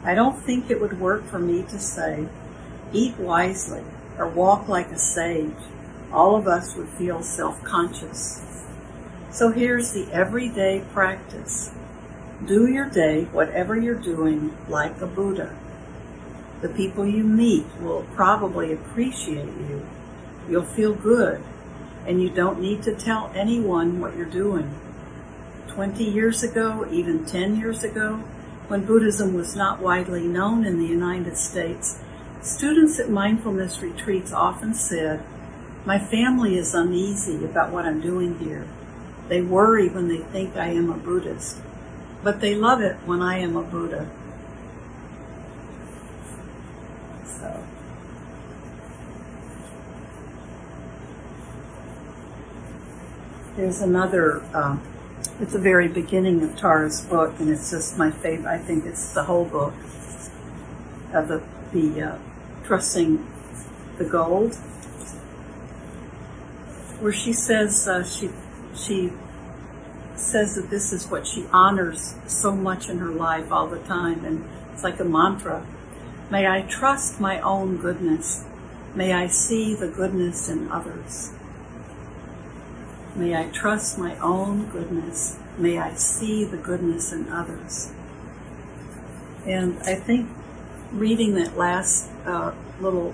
I 0.03 0.15
don't 0.15 0.41
think 0.41 0.69
it 0.69 0.79
would 0.79 1.01
work 1.01 1.25
for 1.25 1.39
me 1.39 1.63
to 1.63 1.77
say, 1.77 2.27
eat 2.93 3.17
wisely 3.17 3.83
or 4.17 4.27
walk 4.27 4.69
like 4.69 4.91
a 4.91 4.97
sage. 4.97 5.51
All 6.13 6.37
of 6.37 6.47
us 6.47 6.75
would 6.77 6.89
feel 6.89 7.21
self 7.21 7.61
conscious. 7.65 8.65
So 9.29 9.51
here's 9.51 9.91
the 9.91 10.09
everyday 10.11 10.83
practice 10.93 11.73
do 12.45 12.67
your 12.67 12.89
day, 12.89 13.25
whatever 13.25 13.77
you're 13.77 13.93
doing, 13.93 14.57
like 14.67 14.99
a 15.01 15.05
Buddha. 15.05 15.55
The 16.61 16.69
people 16.69 17.05
you 17.05 17.23
meet 17.23 17.65
will 17.79 18.05
probably 18.15 18.71
appreciate 18.71 19.45
you. 19.45 19.85
You'll 20.49 20.63
feel 20.63 20.93
good, 20.93 21.43
and 22.05 22.21
you 22.21 22.29
don't 22.29 22.61
need 22.61 22.83
to 22.83 22.95
tell 22.95 23.31
anyone 23.35 23.99
what 23.99 24.15
you're 24.15 24.25
doing. 24.25 24.73
20 25.69 26.03
years 26.03 26.43
ago, 26.43 26.87
even 26.91 27.25
10 27.25 27.57
years 27.57 27.83
ago, 27.83 28.17
when 28.67 28.85
Buddhism 28.85 29.33
was 29.33 29.55
not 29.55 29.79
widely 29.79 30.27
known 30.27 30.65
in 30.65 30.77
the 30.77 30.87
United 30.87 31.37
States, 31.37 31.99
students 32.41 32.99
at 32.99 33.09
mindfulness 33.09 33.81
retreats 33.81 34.31
often 34.31 34.73
said, 34.73 35.23
My 35.85 35.99
family 35.99 36.57
is 36.57 36.73
uneasy 36.73 37.43
about 37.43 37.71
what 37.71 37.85
I'm 37.85 38.01
doing 38.01 38.39
here. 38.39 38.67
They 39.29 39.41
worry 39.41 39.89
when 39.89 40.07
they 40.07 40.17
think 40.17 40.55
I 40.55 40.67
am 40.67 40.89
a 40.89 40.97
Buddhist 40.97 41.57
but 42.23 42.39
they 42.39 42.55
love 42.55 42.81
it 42.81 42.95
when 43.05 43.21
I 43.21 43.39
am 43.39 43.55
a 43.55 43.63
Buddha. 43.63 44.09
So. 47.25 47.63
There's 53.61 53.81
another, 53.81 54.41
um, 54.55 54.81
it's 55.39 55.53
the 55.53 55.59
very 55.59 55.87
beginning 55.87 56.41
of 56.41 56.57
Tara's 56.57 57.01
book, 57.01 57.39
and 57.39 57.47
it's 57.47 57.69
just 57.69 57.95
my 57.95 58.09
favorite. 58.09 58.49
I 58.49 58.57
think 58.57 58.87
it's 58.87 59.13
the 59.13 59.25
whole 59.25 59.45
book 59.45 59.75
of 61.13 61.27
the, 61.27 61.43
the 61.71 62.01
uh, 62.01 62.17
Trusting 62.63 63.23
the 63.99 64.05
Gold, 64.05 64.55
where 67.01 67.13
she 67.13 67.33
says 67.33 67.87
uh, 67.87 68.03
she, 68.03 68.31
she 68.75 69.13
says 70.15 70.55
that 70.55 70.71
this 70.71 70.91
is 70.91 71.05
what 71.11 71.27
she 71.27 71.45
honors 71.53 72.15
so 72.25 72.55
much 72.55 72.89
in 72.89 72.97
her 72.97 73.11
life 73.11 73.51
all 73.51 73.67
the 73.67 73.83
time, 73.83 74.25
and 74.25 74.43
it's 74.73 74.83
like 74.83 74.99
a 74.99 75.05
mantra. 75.05 75.63
May 76.31 76.47
I 76.47 76.63
trust 76.63 77.21
my 77.21 77.39
own 77.41 77.77
goodness. 77.77 78.43
May 78.95 79.13
I 79.13 79.27
see 79.27 79.75
the 79.75 79.87
goodness 79.87 80.49
in 80.49 80.71
others. 80.71 81.33
May 83.15 83.35
I 83.35 83.49
trust 83.49 83.97
my 83.97 84.17
own 84.19 84.69
goodness. 84.69 85.37
May 85.57 85.77
I 85.77 85.95
see 85.95 86.45
the 86.45 86.57
goodness 86.57 87.11
in 87.11 87.29
others. 87.29 87.91
And 89.45 89.79
I 89.83 89.95
think 89.95 90.29
reading 90.91 91.35
that 91.35 91.57
last 91.57 92.09
uh, 92.25 92.53
little 92.79 93.13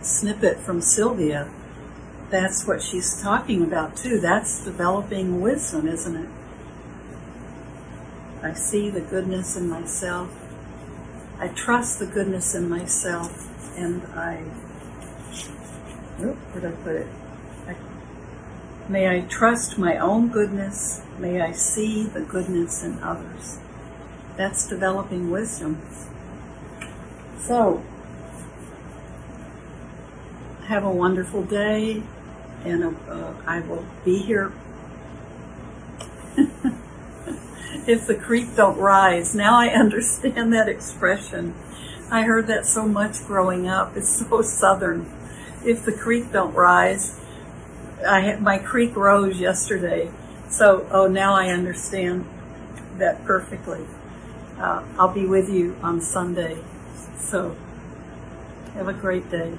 snippet 0.00 0.58
from 0.58 0.80
Sylvia, 0.80 1.50
that's 2.30 2.66
what 2.66 2.82
she's 2.82 3.20
talking 3.20 3.62
about 3.62 3.96
too. 3.96 4.20
That's 4.20 4.64
developing 4.64 5.40
wisdom, 5.40 5.88
isn't 5.88 6.16
it? 6.16 6.28
I 8.42 8.52
see 8.52 8.90
the 8.90 9.00
goodness 9.00 9.56
in 9.56 9.68
myself. 9.68 10.30
I 11.40 11.48
trust 11.48 11.98
the 11.98 12.06
goodness 12.06 12.54
in 12.54 12.68
myself, 12.68 13.48
and 13.76 14.02
I. 14.14 14.44
Oop, 16.20 16.36
where 16.36 16.60
did 16.60 16.64
I 16.66 16.70
put 16.82 16.96
it? 16.96 17.06
May 18.88 19.14
I 19.14 19.20
trust 19.22 19.78
my 19.78 19.98
own 19.98 20.28
goodness. 20.28 21.02
May 21.18 21.42
I 21.42 21.52
see 21.52 22.04
the 22.04 22.22
goodness 22.22 22.82
in 22.82 23.02
others. 23.02 23.58
That's 24.36 24.66
developing 24.66 25.30
wisdom. 25.30 25.82
So, 27.38 27.82
have 30.66 30.84
a 30.84 30.90
wonderful 30.90 31.42
day 31.42 32.02
and 32.64 32.96
uh, 33.08 33.34
I 33.46 33.60
will 33.60 33.84
be 34.04 34.18
here 34.18 34.52
if 37.86 38.06
the 38.06 38.14
creek 38.14 38.56
don't 38.56 38.78
rise. 38.78 39.34
Now 39.34 39.58
I 39.58 39.68
understand 39.68 40.52
that 40.52 40.68
expression. 40.68 41.54
I 42.10 42.22
heard 42.22 42.46
that 42.46 42.64
so 42.64 42.86
much 42.86 43.24
growing 43.26 43.68
up. 43.68 43.96
It's 43.96 44.18
so 44.18 44.42
southern. 44.60 45.10
If 45.64 45.84
the 45.84 45.92
creek 45.92 46.32
don't 46.32 46.54
rise, 46.54 47.18
I 48.06 48.36
my 48.36 48.58
creek 48.58 48.96
rose 48.96 49.40
yesterday. 49.40 50.10
So 50.48 50.86
oh 50.90 51.06
now 51.06 51.34
I 51.34 51.48
understand 51.48 52.26
that 52.98 53.24
perfectly. 53.24 53.84
Uh, 54.58 54.82
I'll 54.98 55.12
be 55.12 55.26
with 55.26 55.48
you 55.48 55.76
on 55.82 56.00
Sunday. 56.00 56.58
So 57.18 57.56
have 58.74 58.88
a 58.88 58.92
great 58.92 59.30
day. 59.30 59.56